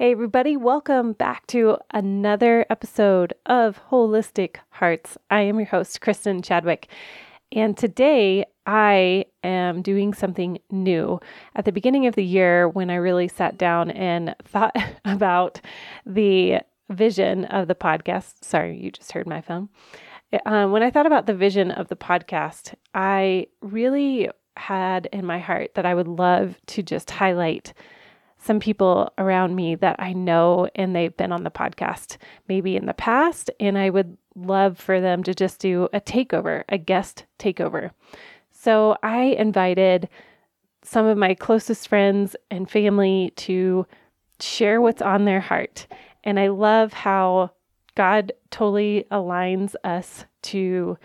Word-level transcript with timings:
Hey, 0.00 0.12
everybody, 0.12 0.56
welcome 0.56 1.12
back 1.12 1.46
to 1.48 1.76
another 1.90 2.64
episode 2.70 3.34
of 3.44 3.78
Holistic 3.90 4.56
Hearts. 4.70 5.18
I 5.30 5.42
am 5.42 5.58
your 5.58 5.66
host, 5.66 6.00
Kristen 6.00 6.40
Chadwick, 6.40 6.88
and 7.52 7.76
today 7.76 8.46
I 8.64 9.26
am 9.44 9.82
doing 9.82 10.14
something 10.14 10.58
new. 10.70 11.20
At 11.54 11.66
the 11.66 11.70
beginning 11.70 12.06
of 12.06 12.14
the 12.14 12.24
year, 12.24 12.66
when 12.66 12.88
I 12.88 12.94
really 12.94 13.28
sat 13.28 13.58
down 13.58 13.90
and 13.90 14.34
thought 14.42 14.74
about 15.04 15.60
the 16.06 16.60
vision 16.88 17.44
of 17.44 17.68
the 17.68 17.74
podcast, 17.74 18.42
sorry, 18.42 18.78
you 18.78 18.90
just 18.90 19.12
heard 19.12 19.26
my 19.26 19.42
phone. 19.42 19.68
Um, 20.46 20.72
when 20.72 20.82
I 20.82 20.90
thought 20.90 21.04
about 21.04 21.26
the 21.26 21.34
vision 21.34 21.70
of 21.70 21.88
the 21.88 21.96
podcast, 21.96 22.72
I 22.94 23.48
really 23.60 24.30
had 24.56 25.10
in 25.12 25.26
my 25.26 25.40
heart 25.40 25.74
that 25.74 25.84
I 25.84 25.94
would 25.94 26.08
love 26.08 26.58
to 26.68 26.82
just 26.82 27.10
highlight 27.10 27.74
some 28.42 28.58
people 28.58 29.12
around 29.18 29.54
me 29.54 29.74
that 29.76 29.96
I 29.98 30.12
know 30.12 30.68
and 30.74 30.96
they've 30.96 31.16
been 31.16 31.32
on 31.32 31.44
the 31.44 31.50
podcast 31.50 32.16
maybe 32.48 32.76
in 32.76 32.86
the 32.86 32.94
past. 32.94 33.50
And 33.60 33.76
I 33.76 33.90
would 33.90 34.16
love 34.34 34.78
for 34.78 35.00
them 35.00 35.22
to 35.24 35.34
just 35.34 35.60
do 35.60 35.88
a 35.92 36.00
takeover, 36.00 36.64
a 36.68 36.78
guest 36.78 37.26
takeover. 37.38 37.90
So 38.50 38.96
I 39.02 39.22
invited 39.22 40.08
some 40.82 41.06
of 41.06 41.18
my 41.18 41.34
closest 41.34 41.88
friends 41.88 42.34
and 42.50 42.70
family 42.70 43.32
to 43.36 43.86
share 44.40 44.80
what's 44.80 45.02
on 45.02 45.24
their 45.24 45.40
heart. 45.40 45.86
And 46.24 46.40
I 46.40 46.48
love 46.48 46.92
how 46.92 47.52
God 47.94 48.32
totally 48.50 49.06
aligns 49.10 49.74
us 49.84 50.24
to 50.42 50.96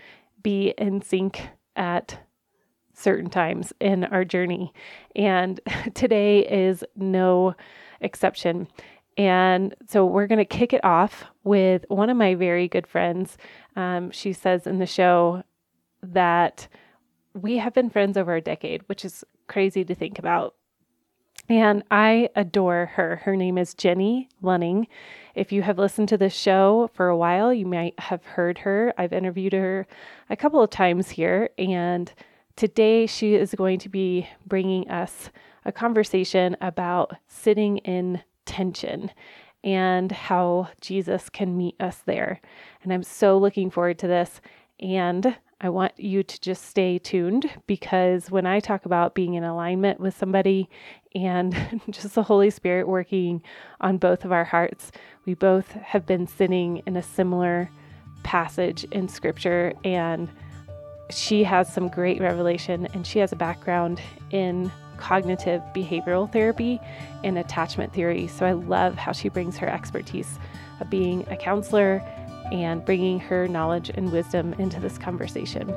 be 0.42 0.74
in 0.78 1.02
sync 1.02 1.48
at 1.74 2.18
certain 2.96 3.30
times 3.30 3.72
in 3.80 4.04
our 4.04 4.24
journey. 4.24 4.72
And 5.14 5.60
today 5.94 6.40
is 6.40 6.82
no 6.96 7.54
exception. 8.00 8.68
And 9.16 9.74
so 9.88 10.04
we're 10.04 10.26
going 10.26 10.38
to 10.38 10.44
kick 10.44 10.72
it 10.72 10.84
off 10.84 11.24
with 11.44 11.84
one 11.88 12.10
of 12.10 12.16
my 12.16 12.34
very 12.34 12.68
good 12.68 12.86
friends. 12.86 13.38
Um, 13.76 14.10
she 14.10 14.32
says 14.32 14.66
in 14.66 14.78
the 14.78 14.86
show 14.86 15.42
that 16.02 16.68
we 17.32 17.58
have 17.58 17.74
been 17.74 17.90
friends 17.90 18.16
over 18.16 18.34
a 18.34 18.40
decade, 18.40 18.82
which 18.88 19.04
is 19.04 19.24
crazy 19.46 19.84
to 19.84 19.94
think 19.94 20.18
about. 20.18 20.54
And 21.48 21.84
I 21.90 22.30
adore 22.34 22.86
her. 22.94 23.16
Her 23.24 23.36
name 23.36 23.56
is 23.56 23.74
Jenny 23.74 24.28
Lunning. 24.42 24.88
If 25.34 25.52
you 25.52 25.62
have 25.62 25.78
listened 25.78 26.08
to 26.08 26.18
this 26.18 26.34
show 26.34 26.90
for 26.92 27.08
a 27.08 27.16
while, 27.16 27.54
you 27.54 27.66
might 27.66 27.98
have 28.00 28.24
heard 28.24 28.58
her. 28.58 28.92
I've 28.98 29.12
interviewed 29.12 29.52
her 29.52 29.86
a 30.28 30.36
couple 30.36 30.60
of 30.60 30.70
times 30.70 31.10
here, 31.10 31.50
and 31.56 32.12
Today, 32.56 33.04
she 33.04 33.34
is 33.34 33.54
going 33.54 33.78
to 33.80 33.90
be 33.90 34.26
bringing 34.46 34.88
us 34.88 35.28
a 35.66 35.72
conversation 35.72 36.56
about 36.62 37.14
sitting 37.28 37.76
in 37.78 38.22
tension 38.46 39.10
and 39.62 40.10
how 40.10 40.68
Jesus 40.80 41.28
can 41.28 41.54
meet 41.54 41.78
us 41.78 42.02
there. 42.06 42.40
And 42.82 42.94
I'm 42.94 43.02
so 43.02 43.36
looking 43.36 43.68
forward 43.68 43.98
to 43.98 44.06
this. 44.06 44.40
And 44.80 45.36
I 45.60 45.68
want 45.68 46.00
you 46.00 46.22
to 46.22 46.40
just 46.40 46.64
stay 46.64 46.98
tuned 46.98 47.50
because 47.66 48.30
when 48.30 48.46
I 48.46 48.60
talk 48.60 48.86
about 48.86 49.14
being 49.14 49.34
in 49.34 49.44
alignment 49.44 50.00
with 50.00 50.16
somebody 50.16 50.70
and 51.14 51.82
just 51.90 52.14
the 52.14 52.22
Holy 52.22 52.48
Spirit 52.48 52.88
working 52.88 53.42
on 53.82 53.98
both 53.98 54.24
of 54.24 54.32
our 54.32 54.44
hearts, 54.44 54.92
we 55.26 55.34
both 55.34 55.72
have 55.72 56.06
been 56.06 56.26
sitting 56.26 56.82
in 56.86 56.96
a 56.96 57.02
similar 57.02 57.68
passage 58.22 58.84
in 58.92 59.08
Scripture 59.08 59.74
and 59.84 60.30
she 61.10 61.44
has 61.44 61.72
some 61.72 61.88
great 61.88 62.20
revelation 62.20 62.86
and 62.92 63.06
she 63.06 63.18
has 63.20 63.32
a 63.32 63.36
background 63.36 64.00
in 64.30 64.72
cognitive 64.96 65.62
behavioral 65.74 66.30
therapy 66.32 66.80
and 67.22 67.38
attachment 67.38 67.92
theory. 67.92 68.26
So 68.26 68.46
I 68.46 68.52
love 68.52 68.96
how 68.96 69.12
she 69.12 69.28
brings 69.28 69.56
her 69.58 69.68
expertise 69.68 70.38
of 70.80 70.90
being 70.90 71.26
a 71.28 71.36
counselor 71.36 72.02
and 72.52 72.84
bringing 72.84 73.18
her 73.20 73.48
knowledge 73.48 73.90
and 73.90 74.10
wisdom 74.12 74.52
into 74.54 74.80
this 74.80 74.98
conversation. 74.98 75.72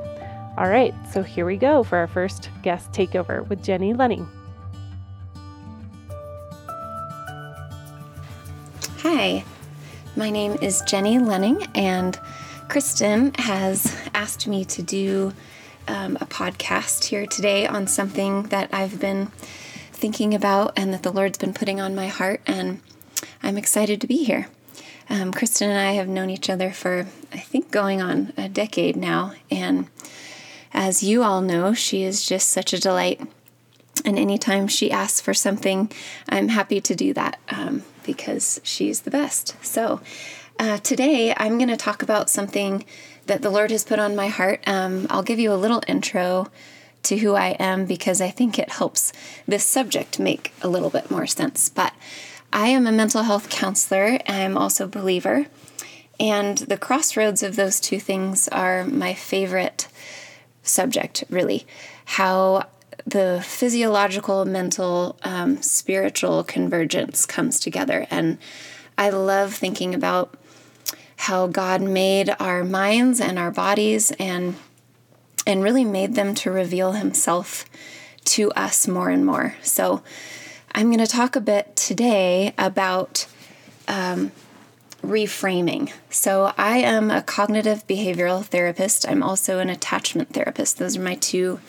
All 0.56 0.68
right, 0.68 0.94
so 1.12 1.22
here 1.22 1.46
we 1.46 1.56
go 1.56 1.82
for 1.82 1.98
our 1.98 2.06
first 2.06 2.50
guest 2.62 2.92
takeover 2.92 3.46
with 3.48 3.62
Jenny 3.62 3.92
Lunning. 3.94 4.28
Hi, 8.98 9.44
my 10.16 10.30
name 10.30 10.58
is 10.60 10.82
Jenny 10.86 11.18
Lunning, 11.18 11.66
and 11.74 12.18
Kristen 12.70 13.34
has 13.34 13.92
asked 14.14 14.46
me 14.46 14.64
to 14.66 14.80
do 14.80 15.32
um, 15.88 16.16
a 16.20 16.24
podcast 16.24 17.06
here 17.06 17.26
today 17.26 17.66
on 17.66 17.88
something 17.88 18.44
that 18.44 18.70
I've 18.72 19.00
been 19.00 19.26
thinking 19.92 20.34
about 20.34 20.74
and 20.76 20.94
that 20.94 21.02
the 21.02 21.10
Lord's 21.10 21.36
been 21.36 21.52
putting 21.52 21.80
on 21.80 21.96
my 21.96 22.06
heart, 22.06 22.42
and 22.46 22.80
I'm 23.42 23.58
excited 23.58 24.00
to 24.02 24.06
be 24.06 24.22
here. 24.22 24.46
Um, 25.08 25.32
Kristen 25.32 25.68
and 25.68 25.80
I 25.80 25.94
have 25.94 26.06
known 26.06 26.30
each 26.30 26.48
other 26.48 26.70
for, 26.70 27.08
I 27.32 27.38
think, 27.38 27.72
going 27.72 28.00
on 28.00 28.32
a 28.36 28.48
decade 28.48 28.94
now, 28.94 29.32
and 29.50 29.88
as 30.72 31.02
you 31.02 31.24
all 31.24 31.40
know, 31.40 31.74
she 31.74 32.04
is 32.04 32.24
just 32.24 32.50
such 32.50 32.72
a 32.72 32.78
delight. 32.78 33.20
And 34.04 34.16
anytime 34.16 34.68
she 34.68 34.92
asks 34.92 35.20
for 35.20 35.34
something, 35.34 35.90
I'm 36.28 36.46
happy 36.46 36.80
to 36.82 36.94
do 36.94 37.12
that 37.14 37.40
um, 37.48 37.82
because 38.04 38.60
she's 38.62 39.00
the 39.00 39.10
best. 39.10 39.56
So, 39.60 40.00
uh, 40.60 40.76
today, 40.76 41.32
I'm 41.34 41.56
going 41.56 41.70
to 41.70 41.76
talk 41.76 42.02
about 42.02 42.28
something 42.28 42.84
that 43.24 43.40
the 43.40 43.48
Lord 43.48 43.70
has 43.70 43.82
put 43.82 43.98
on 43.98 44.14
my 44.14 44.28
heart. 44.28 44.62
Um, 44.66 45.06
I'll 45.08 45.22
give 45.22 45.38
you 45.38 45.50
a 45.50 45.54
little 45.54 45.82
intro 45.88 46.48
to 47.04 47.16
who 47.16 47.34
I 47.34 47.56
am 47.58 47.86
because 47.86 48.20
I 48.20 48.28
think 48.28 48.58
it 48.58 48.72
helps 48.72 49.10
this 49.48 49.64
subject 49.64 50.20
make 50.20 50.52
a 50.60 50.68
little 50.68 50.90
bit 50.90 51.10
more 51.10 51.26
sense. 51.26 51.70
But 51.70 51.94
I 52.52 52.68
am 52.68 52.86
a 52.86 52.92
mental 52.92 53.22
health 53.22 53.48
counselor, 53.48 54.18
I'm 54.28 54.58
also 54.58 54.84
a 54.84 54.88
believer. 54.88 55.46
And 56.18 56.58
the 56.58 56.76
crossroads 56.76 57.42
of 57.42 57.56
those 57.56 57.80
two 57.80 57.98
things 57.98 58.46
are 58.48 58.84
my 58.84 59.14
favorite 59.14 59.88
subject, 60.62 61.24
really. 61.30 61.66
How 62.04 62.66
the 63.06 63.42
physiological, 63.42 64.44
mental, 64.44 65.16
um, 65.22 65.62
spiritual 65.62 66.44
convergence 66.44 67.24
comes 67.24 67.58
together. 67.58 68.06
And 68.10 68.36
I 68.98 69.08
love 69.08 69.54
thinking 69.54 69.94
about 69.94 70.36
how 71.20 71.46
God 71.46 71.82
made 71.82 72.34
our 72.40 72.64
minds 72.64 73.20
and 73.20 73.38
our 73.38 73.50
bodies 73.50 74.10
and 74.12 74.56
and 75.46 75.62
really 75.62 75.84
made 75.84 76.14
them 76.14 76.34
to 76.34 76.50
reveal 76.50 76.92
himself 76.92 77.66
to 78.24 78.50
us 78.52 78.88
more 78.88 79.10
and 79.10 79.24
more. 79.24 79.54
So 79.62 80.02
I'm 80.74 80.86
going 80.86 80.98
to 80.98 81.06
talk 81.06 81.36
a 81.36 81.40
bit 81.40 81.76
today 81.76 82.54
about 82.56 83.26
um, 83.86 84.32
reframing. 85.02 85.92
So 86.08 86.52
I 86.56 86.78
am 86.78 87.10
a 87.10 87.22
cognitive 87.22 87.86
behavioral 87.86 88.44
therapist. 88.44 89.06
I'm 89.08 89.22
also 89.22 89.58
an 89.58 89.68
attachment 89.68 90.32
therapist. 90.32 90.78
Those 90.78 90.96
are 90.96 91.02
my 91.02 91.16
two 91.16 91.60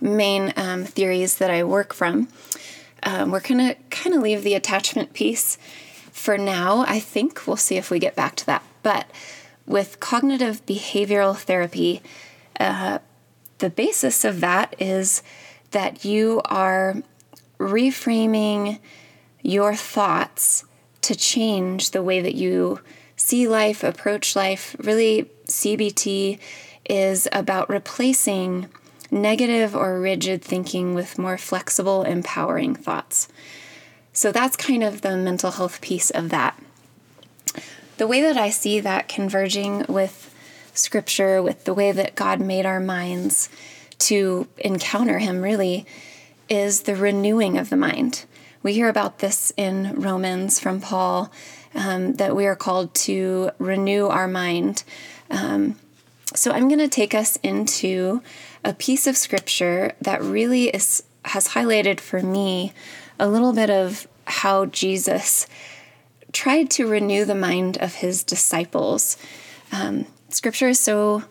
main 0.00 0.52
um, 0.56 0.84
theories 0.84 1.38
that 1.38 1.50
I 1.50 1.62
work 1.62 1.92
from. 1.92 2.28
Um, 3.02 3.32
we're 3.32 3.40
going 3.40 3.58
to 3.68 3.76
kind 3.90 4.14
of 4.14 4.22
leave 4.22 4.44
the 4.44 4.54
attachment 4.54 5.12
piece 5.12 5.58
for 6.18 6.36
now. 6.36 6.84
I 6.86 7.00
think 7.00 7.46
we'll 7.46 7.56
see 7.56 7.76
if 7.76 7.90
we 7.90 7.98
get 7.98 8.16
back 8.16 8.36
to 8.36 8.46
that 8.46 8.62
but 8.82 9.10
with 9.66 10.00
cognitive 10.00 10.64
behavioral 10.64 11.36
therapy, 11.36 12.00
uh, 12.58 13.00
the 13.58 13.68
basis 13.68 14.24
of 14.24 14.40
that 14.40 14.74
is 14.78 15.22
that 15.72 16.06
you 16.06 16.40
are 16.46 16.96
reframing 17.58 18.78
your 19.42 19.74
thoughts 19.74 20.64
to 21.02 21.14
change 21.14 21.90
the 21.90 22.02
way 22.02 22.20
that 22.20 22.34
you 22.34 22.80
see 23.16 23.46
life, 23.46 23.84
approach 23.84 24.34
life. 24.34 24.74
Really, 24.78 25.30
CBT 25.46 26.38
is 26.88 27.28
about 27.30 27.68
replacing 27.68 28.68
negative 29.10 29.76
or 29.76 30.00
rigid 30.00 30.42
thinking 30.42 30.94
with 30.94 31.18
more 31.18 31.36
flexible, 31.36 32.04
empowering 32.04 32.74
thoughts. 32.74 33.28
So 34.18 34.32
that's 34.32 34.56
kind 34.56 34.82
of 34.82 35.02
the 35.02 35.16
mental 35.16 35.52
health 35.52 35.80
piece 35.80 36.10
of 36.10 36.30
that 36.30 36.58
the 37.98 38.06
way 38.06 38.20
that 38.22 38.36
I 38.36 38.50
see 38.50 38.80
that 38.80 39.08
converging 39.08 39.84
with 39.88 40.32
scripture, 40.72 41.42
with 41.42 41.64
the 41.64 41.74
way 41.74 41.92
that 41.92 42.14
God 42.14 42.40
made 42.40 42.64
our 42.64 42.80
minds 42.80 43.48
to 43.98 44.46
encounter 44.56 45.18
Him, 45.18 45.42
really, 45.42 45.84
is 46.48 46.82
the 46.82 46.96
renewing 46.96 47.58
of 47.58 47.70
the 47.70 47.76
mind. 47.76 48.24
We 48.62 48.72
hear 48.72 48.88
about 48.88 49.18
this 49.18 49.52
in 49.56 50.00
Romans 50.00 50.58
from 50.60 50.80
Paul 50.80 51.30
um, 51.74 52.14
that 52.14 52.34
we 52.34 52.46
are 52.46 52.56
called 52.56 52.94
to 52.94 53.50
renew 53.58 54.06
our 54.06 54.28
mind. 54.28 54.84
Um, 55.30 55.76
so 56.34 56.52
I'm 56.52 56.68
going 56.68 56.78
to 56.78 56.88
take 56.88 57.14
us 57.14 57.36
into 57.42 58.22
a 58.64 58.72
piece 58.72 59.06
of 59.06 59.16
scripture 59.16 59.92
that 60.00 60.22
really 60.22 60.68
is 60.68 61.02
has 61.24 61.48
highlighted 61.48 62.00
for 62.00 62.22
me 62.22 62.72
a 63.18 63.28
little 63.28 63.52
bit 63.52 63.70
of 63.70 64.06
how 64.26 64.66
Jesus 64.66 65.46
tried 66.32 66.70
to 66.70 66.86
renew 66.86 67.24
the 67.24 67.34
mind 67.34 67.78
of 67.78 67.96
his 67.96 68.22
disciples. 68.22 69.16
Um, 69.72 70.06
scripture 70.28 70.68
is 70.68 70.80
so 70.80 71.24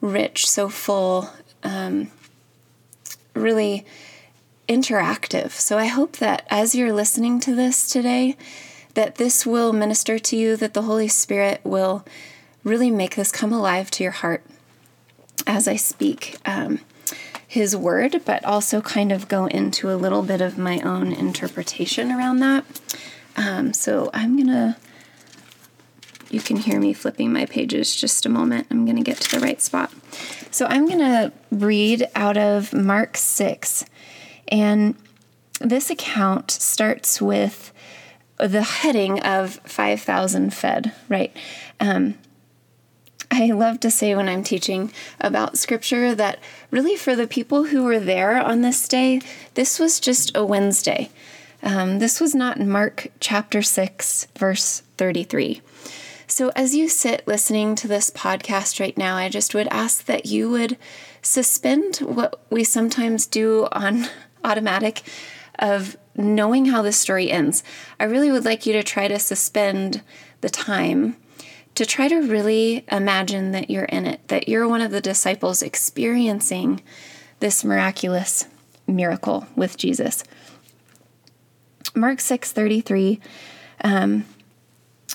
rich, 0.00 0.48
so 0.48 0.68
full, 0.68 1.30
um, 1.62 2.10
really 3.34 3.84
interactive. 4.68 5.50
So 5.50 5.78
I 5.78 5.86
hope 5.86 6.18
that 6.18 6.46
as 6.48 6.74
you're 6.74 6.92
listening 6.92 7.40
to 7.40 7.54
this 7.54 7.90
today, 7.90 8.36
that 8.94 9.16
this 9.16 9.44
will 9.44 9.72
minister 9.72 10.18
to 10.18 10.36
you, 10.36 10.56
that 10.56 10.74
the 10.74 10.82
Holy 10.82 11.08
Spirit 11.08 11.60
will 11.64 12.04
really 12.64 12.90
make 12.90 13.16
this 13.16 13.32
come 13.32 13.52
alive 13.52 13.90
to 13.90 14.02
your 14.02 14.12
heart 14.12 14.44
as 15.46 15.66
I 15.66 15.76
speak 15.76 16.36
um, 16.44 16.80
His 17.50 17.76
word, 17.76 18.22
but 18.24 18.44
also 18.44 18.80
kind 18.80 19.10
of 19.10 19.26
go 19.26 19.46
into 19.46 19.90
a 19.90 19.98
little 19.98 20.22
bit 20.22 20.40
of 20.40 20.56
my 20.56 20.78
own 20.82 21.12
interpretation 21.12 22.12
around 22.12 22.38
that. 22.38 22.64
Um, 23.36 23.72
so 23.72 24.08
I'm 24.14 24.36
going 24.36 24.46
to, 24.46 24.76
you 26.30 26.40
can 26.40 26.58
hear 26.58 26.78
me 26.78 26.92
flipping 26.92 27.32
my 27.32 27.46
pages 27.46 27.96
just 27.96 28.24
a 28.24 28.28
moment. 28.28 28.68
I'm 28.70 28.84
going 28.84 28.98
to 28.98 29.02
get 29.02 29.16
to 29.16 29.36
the 29.36 29.44
right 29.44 29.60
spot. 29.60 29.92
So 30.52 30.66
I'm 30.66 30.86
going 30.86 31.00
to 31.00 31.32
read 31.50 32.06
out 32.14 32.36
of 32.36 32.72
Mark 32.72 33.16
6. 33.16 33.84
And 34.46 34.94
this 35.60 35.90
account 35.90 36.52
starts 36.52 37.20
with 37.20 37.72
the 38.38 38.62
heading 38.62 39.18
of 39.24 39.54
5,000 39.64 40.54
fed, 40.54 40.92
right? 41.08 41.36
Um, 41.80 42.14
I 43.30 43.52
love 43.52 43.78
to 43.80 43.90
say 43.90 44.14
when 44.14 44.28
I'm 44.28 44.42
teaching 44.42 44.92
about 45.20 45.56
scripture 45.56 46.14
that 46.16 46.40
really 46.70 46.96
for 46.96 47.14
the 47.14 47.28
people 47.28 47.64
who 47.64 47.84
were 47.84 48.00
there 48.00 48.40
on 48.40 48.62
this 48.62 48.88
day, 48.88 49.20
this 49.54 49.78
was 49.78 50.00
just 50.00 50.36
a 50.36 50.44
Wednesday. 50.44 51.10
Um, 51.62 52.00
this 52.00 52.20
was 52.20 52.34
not 52.34 52.58
Mark 52.58 53.08
chapter 53.20 53.62
6, 53.62 54.26
verse 54.36 54.82
33. 54.96 55.62
So, 56.26 56.50
as 56.56 56.74
you 56.74 56.88
sit 56.88 57.26
listening 57.26 57.74
to 57.76 57.88
this 57.88 58.10
podcast 58.10 58.80
right 58.80 58.96
now, 58.96 59.16
I 59.16 59.28
just 59.28 59.54
would 59.54 59.68
ask 59.68 60.04
that 60.06 60.26
you 60.26 60.48
would 60.50 60.76
suspend 61.22 61.96
what 61.98 62.40
we 62.50 62.64
sometimes 62.64 63.26
do 63.26 63.68
on 63.72 64.08
automatic 64.44 65.02
of 65.58 65.96
knowing 66.16 66.66
how 66.66 66.82
this 66.82 66.96
story 66.96 67.30
ends. 67.30 67.62
I 67.98 68.04
really 68.04 68.30
would 68.30 68.44
like 68.44 68.64
you 68.64 68.72
to 68.74 68.82
try 68.82 69.08
to 69.08 69.18
suspend 69.18 70.02
the 70.40 70.50
time 70.50 71.16
to 71.74 71.86
try 71.86 72.08
to 72.08 72.20
really 72.20 72.84
imagine 72.90 73.52
that 73.52 73.70
you're 73.70 73.84
in 73.84 74.06
it, 74.06 74.26
that 74.28 74.48
you're 74.48 74.68
one 74.68 74.80
of 74.80 74.90
the 74.90 75.00
disciples 75.00 75.62
experiencing 75.62 76.82
this 77.40 77.64
miraculous 77.64 78.46
miracle 78.86 79.46
with 79.56 79.76
Jesus. 79.76 80.24
Mark 81.94 82.18
6:33 82.18 83.20
um, 83.82 84.24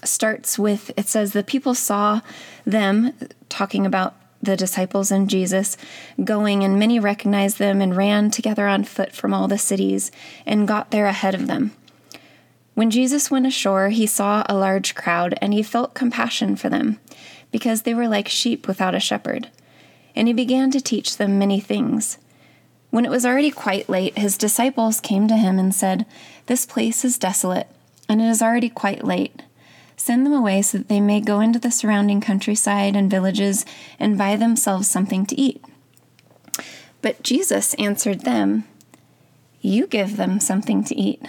starts 0.03 0.57
with 0.59 0.91
it 0.97 1.07
says 1.07 1.33
the 1.33 1.43
people 1.43 1.73
saw 1.73 2.21
them 2.65 3.13
talking 3.49 3.85
about 3.85 4.15
the 4.41 4.55
disciples 4.55 5.11
and 5.11 5.29
Jesus 5.29 5.75
going, 6.23 6.63
and 6.63 6.79
many 6.79 6.99
recognized 6.99 7.57
them 7.57 7.81
and 7.81 7.95
ran 7.95 8.31
together 8.31 8.67
on 8.67 8.83
foot 8.83 9.11
from 9.11 9.33
all 9.33 9.47
the 9.47 9.57
cities 9.57 10.11
and 10.45 10.67
got 10.67 10.91
there 10.91 11.07
ahead 11.07 11.35
of 11.35 11.47
them. 11.47 11.71
When 12.75 12.91
Jesus 12.91 13.31
went 13.31 13.47
ashore, 13.47 13.89
he 13.89 14.05
saw 14.05 14.43
a 14.47 14.55
large 14.55 14.95
crowd, 14.95 15.39
and 15.41 15.53
he 15.53 15.63
felt 15.63 15.93
compassion 15.93 16.57
for 16.57 16.69
them, 16.69 16.99
because 17.49 17.81
they 17.81 17.93
were 17.93 18.07
like 18.07 18.27
sheep 18.27 18.67
without 18.67 18.93
a 18.93 18.99
shepherd. 18.99 19.49
And 20.13 20.27
he 20.27 20.33
began 20.33 20.71
to 20.71 20.81
teach 20.81 21.15
them 21.15 21.39
many 21.39 21.61
things. 21.61 22.17
When 22.91 23.05
it 23.05 23.11
was 23.11 23.25
already 23.25 23.49
quite 23.49 23.87
late, 23.87 24.17
his 24.17 24.37
disciples 24.37 24.99
came 24.99 25.27
to 25.29 25.37
him 25.37 25.57
and 25.57 25.73
said, 25.73 26.05
This 26.47 26.65
place 26.65 27.05
is 27.05 27.17
desolate, 27.17 27.67
and 28.09 28.21
it 28.21 28.27
is 28.27 28.41
already 28.41 28.69
quite 28.69 29.05
late. 29.05 29.41
Send 29.95 30.25
them 30.25 30.33
away 30.33 30.61
so 30.61 30.77
that 30.77 30.89
they 30.89 30.99
may 30.99 31.21
go 31.21 31.39
into 31.39 31.59
the 31.59 31.71
surrounding 31.71 32.19
countryside 32.19 32.97
and 32.97 33.09
villages 33.09 33.65
and 33.97 34.17
buy 34.17 34.35
themselves 34.35 34.89
something 34.89 35.25
to 35.27 35.39
eat. 35.39 35.63
But 37.01 37.23
Jesus 37.23 37.73
answered 37.75 38.21
them, 38.21 38.65
You 39.61 39.87
give 39.87 40.17
them 40.17 40.41
something 40.41 40.83
to 40.83 40.95
eat. 40.95 41.21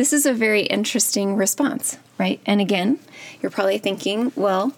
This 0.00 0.14
is 0.14 0.24
a 0.24 0.32
very 0.32 0.62
interesting 0.62 1.36
response, 1.36 1.98
right? 2.16 2.40
And 2.46 2.58
again, 2.58 2.98
you're 3.42 3.50
probably 3.50 3.76
thinking, 3.76 4.32
well, 4.34 4.72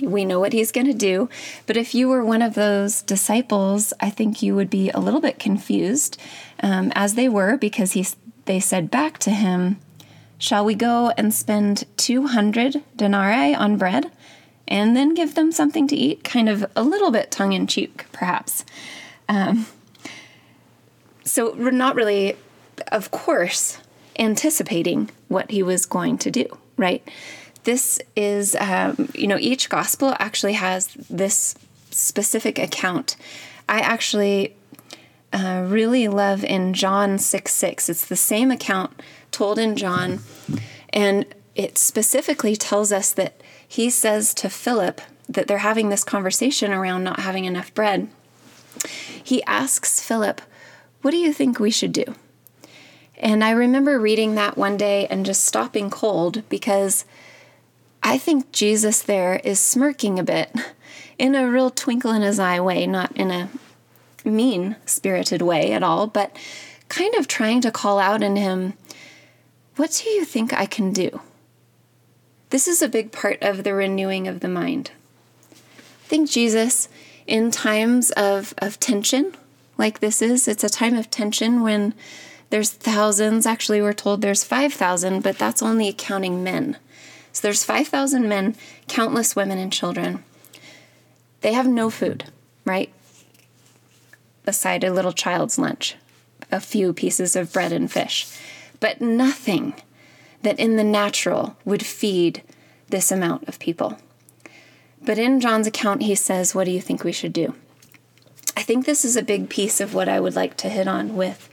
we 0.00 0.24
know 0.24 0.40
what 0.40 0.54
he's 0.54 0.72
going 0.72 0.86
to 0.86 0.94
do. 0.94 1.28
But 1.66 1.76
if 1.76 1.94
you 1.94 2.08
were 2.08 2.24
one 2.24 2.40
of 2.40 2.54
those 2.54 3.02
disciples, 3.02 3.92
I 4.00 4.08
think 4.08 4.40
you 4.40 4.54
would 4.54 4.70
be 4.70 4.88
a 4.88 4.98
little 4.98 5.20
bit 5.20 5.38
confused, 5.38 6.18
um, 6.62 6.90
as 6.94 7.16
they 7.16 7.28
were, 7.28 7.58
because 7.58 7.92
he, 7.92 8.06
they 8.46 8.58
said 8.58 8.90
back 8.90 9.18
to 9.18 9.30
him, 9.30 9.78
Shall 10.38 10.64
we 10.64 10.74
go 10.74 11.12
and 11.18 11.34
spend 11.34 11.84
200 11.98 12.82
denarii 12.96 13.54
on 13.54 13.76
bread 13.76 14.10
and 14.66 14.96
then 14.96 15.12
give 15.12 15.34
them 15.34 15.52
something 15.52 15.86
to 15.88 15.94
eat? 15.94 16.24
Kind 16.24 16.48
of 16.48 16.64
a 16.74 16.82
little 16.82 17.10
bit 17.10 17.30
tongue 17.30 17.52
in 17.52 17.66
cheek, 17.66 18.06
perhaps. 18.10 18.64
Um, 19.28 19.66
so, 21.26 21.54
we're 21.54 21.72
not 21.72 21.94
really, 21.94 22.38
of 22.90 23.10
course, 23.10 23.82
anticipating 24.18 25.10
what 25.28 25.50
he 25.50 25.62
was 25.62 25.86
going 25.86 26.18
to 26.18 26.30
do, 26.30 26.46
right? 26.76 27.06
This 27.64 28.00
is, 28.14 28.54
um, 28.60 29.08
you 29.14 29.26
know, 29.26 29.38
each 29.38 29.68
gospel 29.68 30.14
actually 30.18 30.54
has 30.54 30.88
this 31.10 31.54
specific 31.90 32.58
account. 32.58 33.16
I 33.68 33.80
actually 33.80 34.54
uh, 35.32 35.64
really 35.66 36.08
love 36.08 36.44
in 36.44 36.74
John 36.74 37.18
6 37.18 37.52
6. 37.52 37.88
It's 37.88 38.06
the 38.06 38.16
same 38.16 38.50
account 38.50 39.02
told 39.30 39.58
in 39.58 39.76
John, 39.76 40.20
and 40.90 41.26
it 41.54 41.76
specifically 41.78 42.54
tells 42.54 42.92
us 42.92 43.12
that 43.12 43.40
he 43.66 43.90
says 43.90 44.32
to 44.34 44.48
Philip 44.48 45.00
that 45.28 45.48
they're 45.48 45.58
having 45.58 45.88
this 45.88 46.04
conversation 46.04 46.72
around 46.72 47.02
not 47.02 47.20
having 47.20 47.44
enough 47.44 47.74
bread. 47.74 48.08
He 49.22 49.42
asks 49.44 50.00
Philip, 50.00 50.40
What 51.02 51.10
do 51.10 51.16
you 51.16 51.32
think 51.32 51.58
we 51.58 51.70
should 51.70 51.92
do? 51.92 52.14
And 53.18 53.42
I 53.42 53.50
remember 53.50 53.98
reading 53.98 54.34
that 54.34 54.58
one 54.58 54.76
day 54.76 55.06
and 55.06 55.24
just 55.24 55.44
stopping 55.44 55.90
cold 55.90 56.42
because 56.48 57.04
I 58.02 58.18
think 58.18 58.52
Jesus 58.52 59.02
there 59.02 59.40
is 59.42 59.58
smirking 59.58 60.18
a 60.18 60.24
bit 60.24 60.54
in 61.18 61.34
a 61.34 61.50
real 61.50 61.70
twinkle 61.70 62.12
in 62.12 62.22
his 62.22 62.38
eye 62.38 62.60
way, 62.60 62.86
not 62.86 63.16
in 63.16 63.30
a 63.30 63.48
mean 64.24 64.76
spirited 64.84 65.42
way 65.42 65.72
at 65.72 65.82
all, 65.82 66.06
but 66.06 66.36
kind 66.88 67.14
of 67.14 67.26
trying 67.26 67.60
to 67.62 67.70
call 67.70 67.98
out 67.98 68.22
in 68.22 68.36
him, 68.36 68.74
What 69.76 70.02
do 70.02 70.10
you 70.10 70.24
think 70.24 70.52
I 70.52 70.66
can 70.66 70.92
do? 70.92 71.20
This 72.50 72.68
is 72.68 72.82
a 72.82 72.88
big 72.88 73.12
part 73.12 73.42
of 73.42 73.64
the 73.64 73.74
renewing 73.74 74.28
of 74.28 74.40
the 74.40 74.48
mind. 74.48 74.92
I 75.50 76.08
think 76.08 76.30
Jesus, 76.30 76.88
in 77.26 77.50
times 77.50 78.12
of, 78.12 78.54
of 78.58 78.78
tension, 78.78 79.34
like 79.76 79.98
this 79.98 80.22
is, 80.22 80.46
it's 80.46 80.62
a 80.62 80.68
time 80.68 80.94
of 80.94 81.10
tension 81.10 81.62
when 81.62 81.92
there's 82.50 82.70
thousands. 82.70 83.46
Actually, 83.46 83.82
we're 83.82 83.92
told 83.92 84.20
there's 84.20 84.44
5,000, 84.44 85.22
but 85.22 85.38
that's 85.38 85.62
only 85.62 85.92
counting 85.96 86.44
men. 86.44 86.76
So 87.32 87.42
there's 87.42 87.64
5,000 87.64 88.28
men, 88.28 88.56
countless 88.88 89.36
women 89.36 89.58
and 89.58 89.72
children. 89.72 90.24
They 91.40 91.52
have 91.52 91.66
no 91.66 91.90
food, 91.90 92.24
right? 92.64 92.92
Aside 94.46 94.84
a 94.84 94.92
little 94.92 95.12
child's 95.12 95.58
lunch, 95.58 95.96
a 96.50 96.60
few 96.60 96.92
pieces 96.92 97.36
of 97.36 97.52
bread 97.52 97.72
and 97.72 97.90
fish, 97.90 98.26
but 98.80 99.00
nothing 99.00 99.74
that 100.42 100.58
in 100.58 100.76
the 100.76 100.84
natural 100.84 101.56
would 101.64 101.84
feed 101.84 102.42
this 102.88 103.10
amount 103.10 103.48
of 103.48 103.58
people. 103.58 103.98
But 105.02 105.18
in 105.18 105.40
John's 105.40 105.66
account, 105.66 106.02
he 106.02 106.14
says, 106.14 106.54
What 106.54 106.64
do 106.64 106.70
you 106.70 106.80
think 106.80 107.04
we 107.04 107.12
should 107.12 107.32
do? 107.32 107.54
I 108.56 108.62
think 108.62 108.86
this 108.86 109.04
is 109.04 109.16
a 109.16 109.22
big 109.22 109.50
piece 109.50 109.80
of 109.80 109.92
what 109.92 110.08
I 110.08 110.20
would 110.20 110.34
like 110.34 110.56
to 110.58 110.68
hit 110.68 110.88
on 110.88 111.16
with 111.16 111.50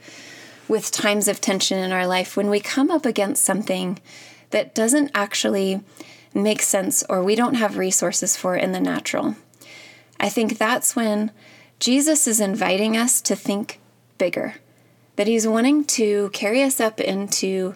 with 0.68 0.90
times 0.90 1.28
of 1.28 1.40
tension 1.40 1.78
in 1.78 1.92
our 1.92 2.06
life 2.06 2.36
when 2.36 2.50
we 2.50 2.60
come 2.60 2.90
up 2.90 3.04
against 3.04 3.44
something 3.44 3.98
that 4.50 4.74
doesn't 4.74 5.10
actually 5.14 5.80
make 6.32 6.62
sense 6.62 7.02
or 7.08 7.22
we 7.22 7.34
don't 7.34 7.54
have 7.54 7.78
resources 7.78 8.36
for 8.36 8.56
in 8.56 8.72
the 8.72 8.80
natural. 8.80 9.36
I 10.18 10.28
think 10.28 10.58
that's 10.58 10.96
when 10.96 11.30
Jesus 11.78 12.26
is 12.26 12.40
inviting 12.40 12.96
us 12.96 13.20
to 13.22 13.36
think 13.36 13.80
bigger, 14.18 14.54
that 15.16 15.26
he's 15.26 15.46
wanting 15.46 15.84
to 15.84 16.30
carry 16.32 16.62
us 16.62 16.80
up 16.80 17.00
into 17.00 17.74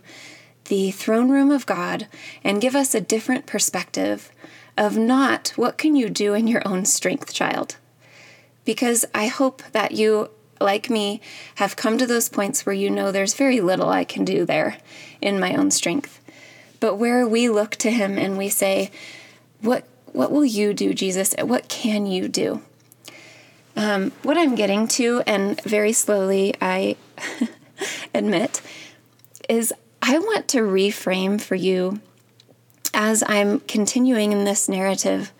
the 0.66 0.90
throne 0.90 1.30
room 1.30 1.50
of 1.50 1.66
God 1.66 2.06
and 2.44 2.60
give 2.60 2.76
us 2.76 2.94
a 2.94 3.00
different 3.00 3.46
perspective 3.46 4.30
of 4.76 4.96
not 4.96 5.48
what 5.56 5.78
can 5.78 5.96
you 5.96 6.08
do 6.08 6.34
in 6.34 6.46
your 6.46 6.66
own 6.66 6.84
strength, 6.84 7.34
child. 7.34 7.76
Because 8.64 9.04
I 9.14 9.26
hope 9.26 9.62
that 9.72 9.92
you 9.92 10.30
like 10.60 10.90
me, 10.90 11.20
have 11.56 11.76
come 11.76 11.98
to 11.98 12.06
those 12.06 12.28
points 12.28 12.64
where 12.64 12.74
you 12.74 12.90
know 12.90 13.12
there's 13.12 13.34
very 13.34 13.60
little 13.60 13.88
I 13.88 14.04
can 14.04 14.24
do 14.24 14.44
there 14.44 14.78
in 15.20 15.40
my 15.40 15.54
own 15.54 15.70
strength. 15.70 16.20
But 16.80 16.96
where 16.96 17.26
we 17.26 17.48
look 17.48 17.72
to 17.76 17.90
Him 17.90 18.18
and 18.18 18.38
we 18.38 18.48
say, 18.48 18.90
What, 19.60 19.84
what 20.12 20.30
will 20.30 20.44
you 20.44 20.74
do, 20.74 20.94
Jesus? 20.94 21.34
What 21.40 21.68
can 21.68 22.06
you 22.06 22.28
do? 22.28 22.62
Um, 23.76 24.10
what 24.22 24.36
I'm 24.36 24.54
getting 24.54 24.88
to, 24.88 25.22
and 25.26 25.60
very 25.62 25.92
slowly 25.92 26.54
I 26.60 26.96
admit, 28.14 28.60
is 29.48 29.72
I 30.02 30.18
want 30.18 30.48
to 30.48 30.58
reframe 30.58 31.40
for 31.40 31.54
you 31.54 32.00
as 32.94 33.22
I'm 33.26 33.60
continuing 33.60 34.32
in 34.32 34.44
this 34.44 34.68
narrative. 34.68 35.32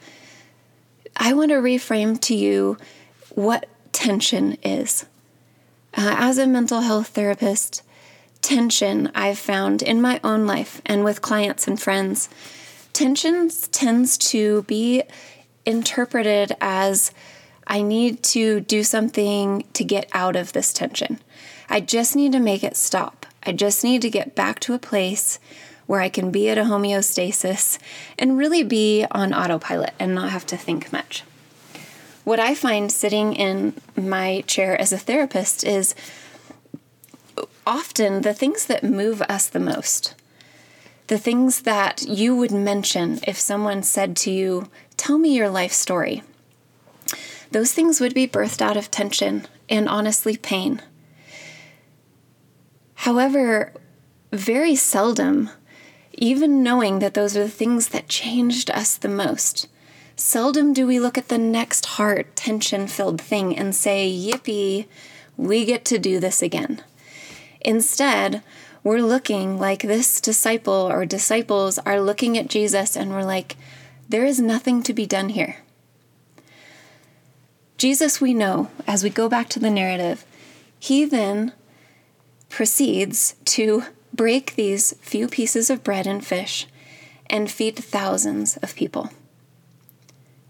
I 1.17 1.33
want 1.33 1.51
to 1.51 1.57
reframe 1.57 2.21
to 2.23 2.35
you 2.35 2.77
what 3.35 3.69
tension 3.93 4.57
is. 4.63 5.05
Uh, 5.97 6.15
as 6.19 6.39
a 6.39 6.47
mental 6.47 6.81
health 6.81 7.09
therapist, 7.09 7.83
tension 8.43 9.11
I've 9.15 9.39
found 9.39 9.83
in 9.83 10.01
my 10.01 10.21
own 10.23 10.47
life 10.47 10.81
and 10.87 11.05
with 11.05 11.23
clients 11.23 11.67
and 11.67 11.81
friends, 11.81 12.29
tension 12.93 13.51
tends 13.73 14.17
to 14.19 14.63
be 14.63 15.03
interpreted 15.67 16.53
as 16.61 17.13
I 17.67 17.83
need 17.83 18.23
to 18.25 18.61
do 18.61 18.83
something 18.83 19.65
to 19.75 19.85
get 19.85 20.09
out 20.13 20.37
of 20.37 20.53
this 20.53 20.73
tension. 20.73 21.21
I 21.69 21.81
just 21.81 22.17
need 22.17 22.33
to 22.33 22.41
make 22.41 22.65
it 22.65 22.77
stop. 22.77 23.27
I 23.43 23.53
just 23.53 23.85
need 23.85 24.03
to 24.03 24.11
get 24.11 24.35
back 24.35 24.61
to 24.61 24.75
a 24.75 24.79
place 24.79 25.39
where 25.87 26.01
I 26.01 26.09
can 26.09 26.31
be 26.31 26.49
at 26.49 26.59
a 26.59 26.63
homeostasis 26.63 27.79
and 28.19 28.39
really 28.39 28.63
be 28.63 29.07
on 29.11 29.35
autopilot 29.35 29.95
and 29.99 30.15
not 30.15 30.31
have 30.31 30.47
to 30.47 30.57
think 30.57 30.93
much. 30.93 31.25
What 32.29 32.39
I 32.39 32.55
find 32.55 32.93
sitting 32.93 33.33
in 33.33 33.73
my 33.97 34.43
chair 34.47 34.79
as 34.79 34.93
a 34.93 34.99
therapist 34.99 35.65
is 35.65 35.95
often 37.67 38.21
the 38.21 38.35
things 38.35 38.67
that 38.67 38.85
move 38.85 39.23
us 39.23 39.49
the 39.49 39.59
most, 39.59 40.15
the 41.07 41.17
things 41.17 41.63
that 41.63 42.03
you 42.07 42.37
would 42.37 42.51
mention 42.51 43.19
if 43.27 43.39
someone 43.39 43.83
said 43.83 44.15
to 44.17 44.31
you, 44.31 44.69
Tell 44.99 45.17
me 45.17 45.35
your 45.35 45.49
life 45.49 45.73
story. 45.73 46.23
Those 47.51 47.73
things 47.73 47.99
would 47.99 48.13
be 48.13 48.29
birthed 48.29 48.61
out 48.61 48.77
of 48.77 48.91
tension 48.91 49.47
and 49.71 49.89
honestly 49.89 50.37
pain. 50.37 50.83
However, 52.93 53.73
very 54.35 54.75
seldom, 54.77 55.49
even 56.13 56.63
knowing 56.63 56.99
that 56.99 57.15
those 57.15 57.39
are 57.39 57.45
the 57.45 57.49
things 57.49 57.89
that 57.89 58.11
changed 58.11 58.71
us 58.71 58.99
the 58.99 59.09
most, 59.09 59.67
seldom 60.19 60.73
do 60.73 60.87
we 60.87 60.99
look 60.99 61.17
at 61.17 61.29
the 61.29 61.39
next 61.39 61.87
heart 61.87 62.35
tension 62.35 62.87
filled 62.89 63.21
thing 63.21 63.57
and 63.57 63.75
say, 63.75 64.11
Yippee, 64.11 64.87
we 65.37 65.65
get 65.65 65.85
to 65.87 65.99
do 65.99 66.19
this 66.19 66.43
again. 66.43 66.83
Instead, 67.61 68.43
we're 68.83 69.01
looking 69.01 69.59
like 69.59 69.83
this 69.83 70.21
disciple 70.21 70.89
or 70.91 71.07
disciples 71.07 71.79
are 71.79 72.01
looking 72.01 72.37
at 72.37 72.49
Jesus 72.49 72.97
and 72.97 73.11
we're 73.11 73.23
like, 73.23 73.57
there 74.09 74.25
is 74.25 74.41
nothing 74.41 74.83
to 74.83 74.93
be 74.93 75.07
done 75.07 75.31
here. 75.31 75.57
Jesus, 77.77 78.21
we 78.21 78.35
know, 78.35 78.71
as 78.87 79.05
we 79.05 79.11
go 79.11 79.29
back 79.29 79.49
to 79.51 79.61
the 79.61 79.71
narrative, 79.71 80.25
he 80.81 81.05
then 81.05 81.53
proceeds 82.49 83.37
to 83.45 83.85
break 84.13 84.57
these 84.57 84.95
few 85.01 85.29
pieces 85.29 85.71
of 85.71 85.85
bread 85.85 86.07
and 86.07 86.27
fish 86.27 86.67
and 87.27 87.51
feed 87.51 87.77
thousands 87.77 88.57
of 88.59 88.75
people. 88.75 89.11